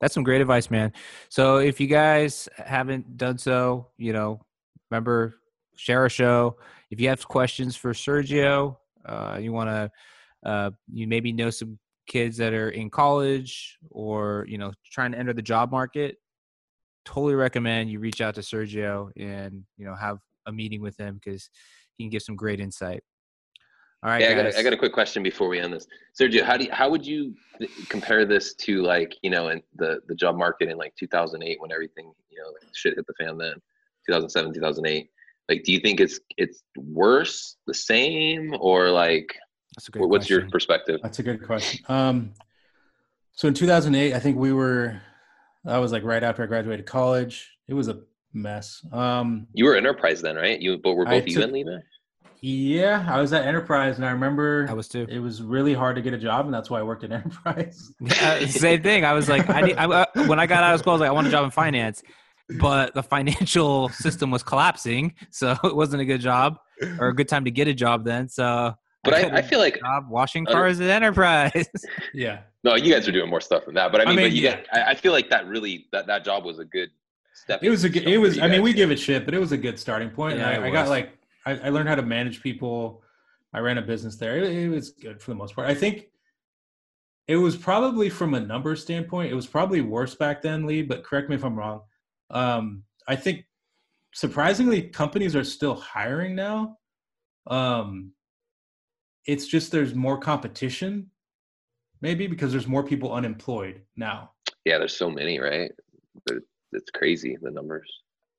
That's 0.00 0.12
some 0.12 0.24
great 0.24 0.40
advice, 0.40 0.70
man. 0.70 0.92
So 1.28 1.58
if 1.58 1.80
you 1.80 1.86
guys 1.86 2.48
haven't 2.56 3.16
done 3.16 3.38
so, 3.38 3.88
you 3.96 4.12
know, 4.12 4.44
remember 4.90 5.36
share 5.76 6.00
our 6.00 6.08
show. 6.08 6.56
If 6.90 7.00
you 7.00 7.08
have 7.08 7.26
questions 7.26 7.76
for 7.76 7.92
Sergio, 7.92 8.76
uh, 9.04 9.38
you 9.40 9.52
want 9.52 9.70
to, 9.70 10.48
uh, 10.48 10.70
you 10.92 11.06
maybe 11.06 11.32
know 11.32 11.50
some 11.50 11.78
kids 12.06 12.36
that 12.36 12.52
are 12.52 12.68
in 12.68 12.90
college 12.90 13.78
or 13.90 14.44
you 14.46 14.58
know 14.58 14.72
trying 14.90 15.12
to 15.12 15.18
enter 15.18 15.32
the 15.32 15.42
job 15.42 15.70
market. 15.70 16.18
Totally 17.04 17.34
recommend 17.34 17.90
you 17.90 17.98
reach 18.00 18.20
out 18.20 18.34
to 18.36 18.40
Sergio 18.40 19.10
and 19.16 19.64
you 19.76 19.84
know 19.84 19.94
have 19.94 20.18
a 20.46 20.52
meeting 20.52 20.80
with 20.80 20.96
him 20.96 21.20
because 21.22 21.50
he 21.96 22.04
can 22.04 22.10
give 22.10 22.22
some 22.22 22.36
great 22.36 22.60
insight. 22.60 23.02
All 24.02 24.10
right, 24.10 24.20
yeah, 24.20 24.30
I 24.30 24.34
got, 24.34 24.46
a, 24.46 24.58
I 24.58 24.62
got 24.62 24.72
a 24.74 24.76
quick 24.76 24.92
question 24.92 25.22
before 25.22 25.48
we 25.48 25.58
end 25.58 25.72
this, 25.72 25.86
Sergio. 26.18 26.42
How 26.42 26.58
do 26.58 26.64
you, 26.64 26.70
how 26.72 26.90
would 26.90 27.06
you 27.06 27.34
compare 27.88 28.26
this 28.26 28.54
to 28.54 28.82
like 28.82 29.16
you 29.22 29.30
know 29.30 29.48
in 29.48 29.62
the 29.76 30.00
the 30.08 30.14
job 30.14 30.36
market 30.36 30.68
in 30.68 30.76
like 30.76 30.94
2008 30.96 31.60
when 31.60 31.72
everything 31.72 32.12
you 32.30 32.38
know 32.38 32.48
like 32.48 32.68
shit 32.74 32.94
hit 32.96 33.06
the 33.06 33.14
fan 33.18 33.38
then 33.38 33.54
2007 34.06 34.52
2008 34.52 35.08
like 35.48 35.62
do 35.64 35.72
you 35.72 35.80
think 35.80 36.00
it's 36.00 36.20
it's 36.36 36.62
worse 36.76 37.56
the 37.66 37.74
same 37.74 38.54
or 38.60 38.90
like 38.90 39.34
what's 39.94 40.26
question. 40.26 40.40
your 40.40 40.50
perspective 40.50 41.00
that's 41.02 41.18
a 41.18 41.22
good 41.22 41.44
question 41.44 41.84
um 41.88 42.32
so 43.32 43.48
in 43.48 43.54
2008 43.54 44.14
i 44.14 44.18
think 44.18 44.36
we 44.36 44.52
were 44.52 45.00
that 45.64 45.78
was 45.78 45.92
like 45.92 46.04
right 46.04 46.22
after 46.22 46.42
i 46.42 46.46
graduated 46.46 46.86
college. 46.86 47.50
It 47.66 47.74
was 47.74 47.88
a 47.88 48.00
mess. 48.32 48.84
Um 48.92 49.46
you 49.52 49.64
were 49.64 49.76
enterprise 49.76 50.22
then 50.22 50.36
right? 50.36 50.60
You 50.60 50.78
but 50.78 50.94
we're 50.94 51.06
both 51.06 51.26
even 51.26 51.52
leaving 51.52 51.82
yeah 52.46 53.06
i 53.08 53.18
was 53.18 53.32
at 53.32 53.46
enterprise 53.46 53.96
and 53.96 54.04
i 54.04 54.10
remember 54.10 54.66
i 54.68 54.74
was 54.74 54.86
too. 54.86 55.06
it 55.08 55.18
was 55.18 55.40
really 55.40 55.72
hard 55.72 55.96
to 55.96 56.02
get 56.02 56.12
a 56.12 56.18
job 56.18 56.44
and 56.44 56.52
that's 56.52 56.68
why 56.68 56.78
i 56.78 56.82
worked 56.82 57.02
at 57.02 57.10
enterprise. 57.20 57.90
Yeah, 58.00 58.44
same 58.46 58.82
thing. 58.82 59.02
I 59.02 59.14
was 59.14 59.30
like 59.30 59.48
I, 59.48 59.60
need, 59.62 59.76
I, 59.76 59.86
uh, 59.86 60.04
when 60.26 60.38
i 60.38 60.46
got 60.46 60.62
out 60.62 60.74
of 60.74 60.80
school 60.80 60.90
i 60.90 60.94
was 60.94 61.00
like 61.00 61.08
i 61.08 61.12
want 61.12 61.26
a 61.26 61.30
job 61.30 61.44
in 61.44 61.50
finance 61.50 62.02
but 62.48 62.94
the 62.94 63.02
financial 63.02 63.88
system 63.90 64.30
was 64.30 64.42
collapsing, 64.42 65.14
so 65.30 65.56
it 65.64 65.74
wasn't 65.74 66.02
a 66.02 66.04
good 66.04 66.20
job 66.20 66.58
or 66.98 67.08
a 67.08 67.14
good 67.14 67.28
time 67.28 67.44
to 67.44 67.50
get 67.50 67.68
a 67.68 67.74
job 67.74 68.04
then. 68.04 68.28
So, 68.28 68.74
but 69.04 69.14
I, 69.14 69.22
I, 69.28 69.36
I 69.36 69.42
feel 69.42 69.58
like 69.58 69.78
job 69.80 70.08
washing 70.08 70.44
cars 70.44 70.80
at 70.80 70.88
Enterprise. 70.90 71.68
yeah. 72.14 72.40
No, 72.62 72.74
you 72.74 72.92
guys 72.92 73.06
are 73.06 73.12
doing 73.12 73.28
more 73.28 73.40
stuff 73.40 73.66
than 73.66 73.74
that. 73.74 73.92
But 73.92 74.00
I 74.00 74.04
mean, 74.04 74.12
I 74.12 74.16
mean 74.16 74.30
but 74.30 74.32
you 74.32 74.42
yeah. 74.42 74.56
get, 74.56 74.88
I 74.88 74.94
feel 74.94 75.12
like 75.12 75.30
that 75.30 75.46
really 75.46 75.86
that 75.92 76.06
that 76.06 76.24
job 76.24 76.44
was 76.44 76.58
a 76.58 76.64
good 76.64 76.90
step. 77.34 77.62
It 77.62 77.70
was 77.70 77.84
a 77.84 77.88
good. 77.88 78.06
It 78.06 78.18
was. 78.18 78.38
I 78.38 78.48
mean, 78.48 78.62
we 78.62 78.72
give 78.72 78.90
it 78.90 78.98
shit, 78.98 79.24
but 79.24 79.34
it 79.34 79.38
was 79.38 79.52
a 79.52 79.58
good 79.58 79.78
starting 79.78 80.10
point. 80.10 80.38
Yeah, 80.38 80.50
I, 80.50 80.66
I 80.66 80.70
got 80.70 80.88
like 80.88 81.16
I, 81.46 81.52
I, 81.52 81.68
learned 81.68 81.88
how 81.88 81.94
to 81.94 82.02
manage 82.02 82.42
people. 82.42 83.02
I 83.52 83.60
ran 83.60 83.78
a 83.78 83.82
business 83.82 84.16
there. 84.16 84.38
It, 84.38 84.52
it 84.52 84.68
was 84.68 84.90
good 84.90 85.20
for 85.20 85.30
the 85.30 85.36
most 85.36 85.54
part. 85.54 85.68
I 85.68 85.74
think 85.74 86.08
it 87.28 87.36
was 87.36 87.56
probably 87.56 88.08
from 88.08 88.34
a 88.34 88.40
number 88.40 88.74
standpoint. 88.76 89.30
It 89.30 89.34
was 89.34 89.46
probably 89.46 89.80
worse 89.80 90.14
back 90.14 90.42
then, 90.42 90.66
Lee. 90.66 90.82
But 90.82 91.04
correct 91.04 91.28
me 91.28 91.36
if 91.36 91.44
I'm 91.44 91.56
wrong 91.56 91.82
um, 92.30 92.84
I 93.06 93.16
think 93.16 93.44
surprisingly, 94.12 94.82
companies 94.82 95.36
are 95.36 95.44
still 95.44 95.74
hiring 95.74 96.34
now. 96.34 96.78
Um, 97.46 98.12
it's 99.26 99.46
just 99.46 99.72
there's 99.72 99.94
more 99.94 100.18
competition, 100.18 101.10
maybe 102.00 102.26
because 102.26 102.52
there's 102.52 102.66
more 102.66 102.82
people 102.82 103.12
unemployed 103.12 103.82
now. 103.96 104.32
Yeah, 104.64 104.78
there's 104.78 104.96
so 104.96 105.10
many, 105.10 105.38
right? 105.38 105.70
It's 106.72 106.90
crazy 106.94 107.36
the 107.40 107.50
numbers. 107.50 107.90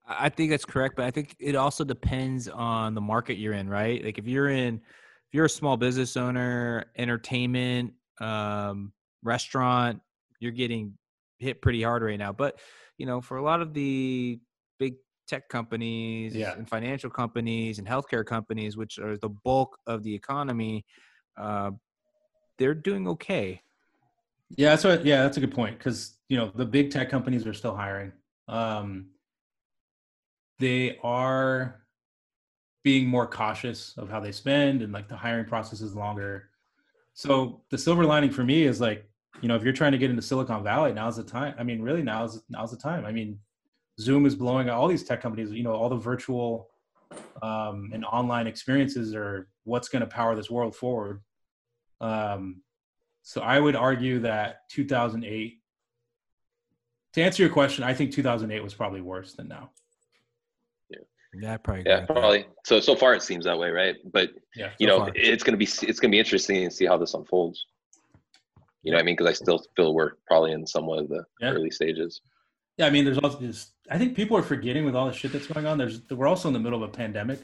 I 0.07 0.29
think 0.29 0.51
that's 0.51 0.65
correct, 0.65 0.95
but 0.95 1.05
I 1.05 1.11
think 1.11 1.35
it 1.39 1.55
also 1.55 1.83
depends 1.83 2.47
on 2.47 2.93
the 2.93 3.01
market 3.01 3.37
you're 3.37 3.53
in, 3.53 3.67
right? 3.67 4.03
Like 4.03 4.19
if 4.19 4.27
you're 4.27 4.49
in, 4.49 4.75
if 4.75 5.33
you're 5.33 5.45
a 5.45 5.49
small 5.49 5.77
business 5.77 6.15
owner, 6.15 6.85
entertainment, 6.95 7.93
um, 8.21 8.91
restaurant, 9.23 10.01
you're 10.39 10.51
getting 10.51 10.93
hit 11.39 11.61
pretty 11.61 11.81
hard 11.81 12.03
right 12.03 12.19
now. 12.19 12.31
But 12.31 12.59
you 12.97 13.05
know, 13.05 13.19
for 13.19 13.37
a 13.37 13.43
lot 13.43 13.61
of 13.61 13.73
the 13.73 14.39
big 14.39 14.39
tech 15.27 15.49
companies 15.49 16.35
yeah. 16.35 16.53
and 16.53 16.67
financial 16.69 17.09
companies 17.09 17.79
and 17.79 17.88
healthcare 17.88 18.25
companies, 18.25 18.77
which 18.77 18.99
are 18.99 19.17
the 19.17 19.29
bulk 19.29 19.77
of 19.88 20.03
the 20.03 20.13
economy, 20.13 20.85
uh, 21.38 21.71
they're 22.57 22.73
doing 22.73 23.07
okay. 23.07 23.61
Yeah, 24.49 24.69
that's 24.69 24.83
what. 24.83 25.05
Yeah, 25.05 25.23
that's 25.23 25.38
a 25.38 25.39
good 25.39 25.53
point 25.53 25.77
because 25.77 26.17
you 26.29 26.38
know 26.38 26.51
the 26.53 26.65
big 26.65 26.91
tech 26.91 27.09
companies 27.09 27.47
are 27.47 27.53
still 27.53 27.75
hiring. 27.75 28.11
Um, 28.47 29.07
they 30.59 30.97
are 31.03 31.81
being 32.83 33.07
more 33.07 33.27
cautious 33.27 33.95
of 33.97 34.09
how 34.09 34.19
they 34.19 34.31
spend, 34.31 34.81
and 34.81 34.93
like 34.93 35.09
the 35.09 35.17
hiring 35.17 35.45
process 35.45 35.81
is 35.81 35.95
longer. 35.95 36.49
So 37.15 37.63
the 37.71 37.77
silver 37.77 38.05
lining 38.05 38.29
for 38.29 38.43
me 38.43 38.63
is 38.63 38.79
like 38.79 39.09
you 39.41 39.47
know, 39.47 39.55
if 39.55 39.63
you're 39.63 39.73
trying 39.73 39.91
to 39.91 39.97
get 39.97 40.09
into 40.09 40.21
Silicon 40.21 40.63
Valley, 40.63 40.93
now's 40.93 41.17
the 41.17 41.23
time. 41.23 41.55
I 41.57 41.63
mean, 41.63 41.81
really, 41.81 42.03
now's 42.03 42.41
now's 42.49 42.71
the 42.71 42.77
time. 42.77 43.05
I 43.05 43.11
mean, 43.11 43.39
Zoom 43.99 44.25
is 44.25 44.36
blowing 44.36 44.69
out 44.69 44.77
all 44.77 44.88
these 44.88 45.03
tech 45.03 45.21
companies. 45.21 45.51
You 45.51 45.63
know, 45.63 45.73
all 45.73 45.89
the 45.89 45.95
virtual 45.95 46.69
um, 47.41 47.91
and 47.93 48.03
online 48.05 48.47
experiences 48.47 49.13
are 49.15 49.47
what's 49.63 49.88
going 49.88 50.01
to 50.01 50.08
power 50.08 50.36
this 50.36 50.49
world 50.49 50.75
forward. 50.75 51.21
Um, 52.01 52.62
so 53.23 53.41
I 53.41 53.60
would 53.60 53.75
argue 53.75 54.19
that 54.19 54.69
2008. 54.71 55.60
To 57.13 57.23
answer 57.23 57.43
your 57.43 57.51
question, 57.51 57.84
I 57.84 57.93
think 57.93 58.12
2008 58.12 58.62
was 58.62 58.73
probably 58.73 59.01
worse 59.01 59.34
than 59.34 59.47
now. 59.47 59.71
Yeah, 60.89 60.99
yeah, 61.34 61.58
probably. 61.58 61.84
Yeah, 61.86 62.05
probably. 62.05 62.45
So 62.65 62.81
so 62.81 62.95
far 62.95 63.15
it 63.15 63.23
seems 63.23 63.45
that 63.45 63.58
way, 63.58 63.69
right? 63.69 63.95
But 64.12 64.31
yeah, 64.55 64.71
you 64.79 64.88
know, 64.88 64.99
far. 64.99 65.12
it's 65.15 65.43
gonna 65.43 65.58
be 65.58 65.63
it's 65.63 65.99
gonna 66.01 66.12
be 66.12 66.19
interesting 66.19 66.67
to 66.67 66.75
see 66.75 66.86
how 66.86 66.97
this 66.97 67.13
unfolds. 67.13 67.65
You 68.84 68.91
know 68.91 68.97
what 68.97 69.03
I 69.03 69.05
mean? 69.05 69.15
Because 69.15 69.29
I 69.29 69.34
still 69.34 69.63
feel 69.75 69.95
we're 69.95 70.12
probably 70.27 70.51
in 70.51 70.67
somewhat 70.67 70.99
of 70.99 71.08
the 71.08 71.23
yeah. 71.39 71.51
early 71.51 71.71
stages. 71.71 72.21
Yeah, 72.77 72.88
I 72.88 72.89
mean, 72.89 73.05
there's 73.05 73.17
also 73.17 73.39
this. 73.39 73.71
I 73.89 73.97
think 73.97 74.15
people 74.15 74.35
are 74.35 74.41
forgetting 74.41 74.83
with 74.83 74.95
all 74.95 75.07
the 75.07 75.13
shit 75.13 75.31
that's 75.31 75.47
going 75.47 75.65
on. 75.65 75.77
There's 75.77 76.01
we're 76.09 76.27
also 76.27 76.49
in 76.49 76.53
the 76.53 76.59
middle 76.59 76.83
of 76.83 76.89
a 76.89 76.91
pandemic. 76.91 77.39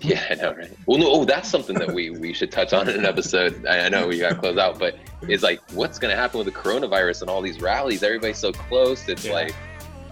Yeah, 0.00 0.24
I 0.30 0.34
know, 0.34 0.54
right? 0.54 0.70
Well, 0.86 0.98
no, 0.98 1.10
oh, 1.10 1.24
that's 1.24 1.48
something 1.48 1.76
that 1.78 1.92
we 1.92 2.10
we 2.10 2.32
should 2.32 2.50
touch 2.50 2.72
on 2.72 2.88
in 2.88 2.96
an 2.96 3.06
episode. 3.06 3.64
I, 3.66 3.86
I 3.86 3.88
know 3.88 4.08
we 4.08 4.18
got 4.18 4.30
to 4.30 4.34
close 4.34 4.58
out, 4.58 4.78
but 4.78 4.98
it's 5.22 5.42
like, 5.42 5.60
what's 5.72 5.98
going 5.98 6.14
to 6.14 6.20
happen 6.20 6.38
with 6.38 6.46
the 6.46 6.58
coronavirus 6.60 7.22
and 7.22 7.30
all 7.30 7.42
these 7.42 7.60
rallies? 7.60 8.02
Everybody's 8.02 8.38
so 8.38 8.52
close. 8.52 9.08
It's 9.08 9.24
yeah. 9.24 9.32
like, 9.32 9.54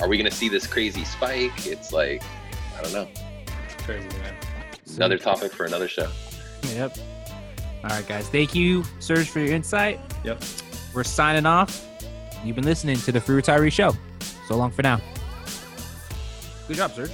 are 0.01 0.09
we 0.09 0.16
going 0.16 0.31
to 0.31 0.37
see 0.37 0.48
this 0.48 0.66
crazy 0.66 1.05
spike? 1.05 1.66
It's 1.66 1.92
like, 1.92 2.22
I 2.79 2.83
don't 2.83 2.92
know. 2.92 3.09
It's 3.64 3.85
crazy, 3.85 4.09
man. 4.18 4.35
Another 4.96 5.18
topic 5.18 5.53
for 5.53 5.64
another 5.64 5.88
show. 5.88 6.11
Yep. 6.74 6.98
All 7.85 7.90
right, 7.90 8.07
guys. 8.07 8.29
Thank 8.29 8.55
you, 8.55 8.85
Serge, 9.01 9.29
for 9.29 9.40
your 9.40 9.55
insight. 9.55 10.01
Yep. 10.24 10.42
We're 10.94 11.05
signing 11.05 11.46
off. 11.46 11.87
You've 12.44 12.57
been 12.57 12.64
listening 12.64 12.96
to 12.98 13.12
the 13.12 13.20
Free 13.20 13.40
Retiree 13.40 13.72
Show. 13.72 13.94
So 14.48 14.56
long 14.56 14.70
for 14.70 14.80
now. 14.80 14.98
Good 16.66 16.78
job, 16.78 16.92
Serge. 16.92 17.11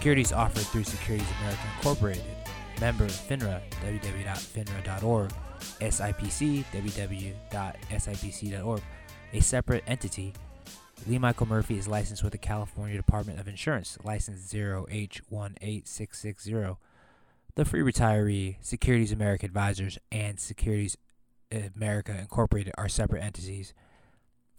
Securities 0.00 0.32
offered 0.32 0.62
through 0.62 0.84
Securities 0.84 1.28
America 1.42 1.60
Incorporated, 1.76 2.24
member 2.80 3.04
of 3.04 3.10
FINRA, 3.10 3.60
www.finra.org, 3.82 5.30
SIPC, 5.60 6.64
www.sipc.org, 6.72 8.82
a 9.34 9.40
separate 9.40 9.84
entity. 9.86 10.32
Lee 11.06 11.18
Michael 11.18 11.44
Murphy 11.44 11.76
is 11.76 11.86
licensed 11.86 12.24
with 12.24 12.32
the 12.32 12.38
California 12.38 12.96
Department 12.96 13.38
of 13.38 13.46
Insurance, 13.46 13.98
license 14.02 14.50
0H18660. 14.50 16.78
The 17.56 17.64
Free 17.66 17.82
Retiree, 17.82 18.56
Securities 18.62 19.12
America 19.12 19.44
Advisors, 19.44 19.98
and 20.10 20.40
Securities 20.40 20.96
America 21.76 22.16
Incorporated 22.18 22.72
are 22.78 22.88
separate 22.88 23.22
entities. 23.22 23.74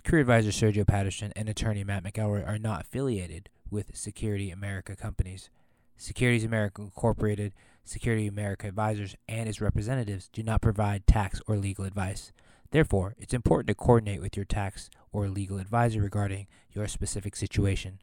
Career 0.04 0.22
advisor 0.22 0.52
Sergio 0.52 0.86
Patterson 0.86 1.34
and 1.36 1.50
attorney 1.50 1.84
Matt 1.84 2.04
McElroy 2.04 2.48
are 2.48 2.60
not 2.60 2.82
affiliated 2.82 3.50
with 3.72 3.96
Securities 3.96 4.54
America 4.54 4.96
companies. 4.96 5.50
Securities 5.98 6.44
America 6.44 6.82
Incorporated, 6.82 7.54
Securities 7.84 8.30
America 8.30 8.68
Advisors, 8.68 9.16
and 9.28 9.48
its 9.48 9.62
representatives 9.62 10.30
do 10.32 10.44
not 10.44 10.62
provide 10.62 11.08
tax 11.08 11.42
or 11.48 11.58
legal 11.58 11.86
advice. 11.86 12.32
Therefore, 12.72 13.16
it's 13.18 13.34
important 13.34 13.68
to 13.68 13.76
coordinate 13.76 14.22
with 14.22 14.36
your 14.36 14.46
tax 14.46 14.90
or 15.12 15.28
legal 15.28 15.58
advisor 15.58 16.02
regarding 16.02 16.48
your 16.72 16.88
specific 16.88 17.36
situation. 17.36 18.00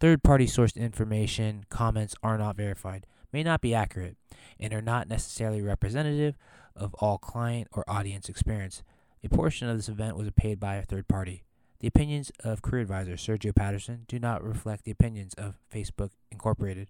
Third 0.00 0.22
party 0.22 0.46
sourced 0.46 0.76
information, 0.76 1.64
comments 1.68 2.14
are 2.22 2.38
not 2.38 2.56
verified, 2.56 3.06
may 3.32 3.42
not 3.42 3.60
be 3.60 3.74
accurate, 3.74 4.16
and 4.58 4.72
are 4.72 4.82
not 4.82 5.08
necessarily 5.08 5.62
representative 5.62 6.36
of 6.76 6.94
all 6.94 7.18
client 7.18 7.68
or 7.72 7.84
audience 7.88 8.28
experience. 8.28 8.82
A 9.22 9.28
portion 9.28 9.68
of 9.68 9.76
this 9.76 9.88
event 9.88 10.16
was 10.16 10.30
paid 10.36 10.60
by 10.60 10.76
a 10.76 10.82
third 10.82 11.08
party. 11.08 11.44
The 11.84 11.88
opinions 11.88 12.32
of 12.42 12.62
career 12.62 12.80
advisor 12.80 13.12
Sergio 13.12 13.54
Patterson 13.54 14.06
do 14.08 14.18
not 14.18 14.42
reflect 14.42 14.84
the 14.84 14.90
opinions 14.90 15.34
of 15.34 15.58
Facebook 15.70 16.12
Incorporated. 16.32 16.88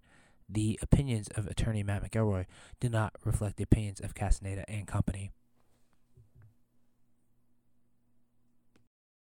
The 0.49 0.79
opinions 0.81 1.27
of 1.35 1.49
attorney 1.49 1.83
Matt 1.83 2.09
McElroy 2.09 2.47
do 2.79 2.89
not 2.89 3.13
reflect 3.25 3.57
the 3.57 3.65
opinions 3.65 3.99
of 3.99 4.15
Castaneda 4.15 4.65
and 4.71 4.87
Company. 4.87 5.33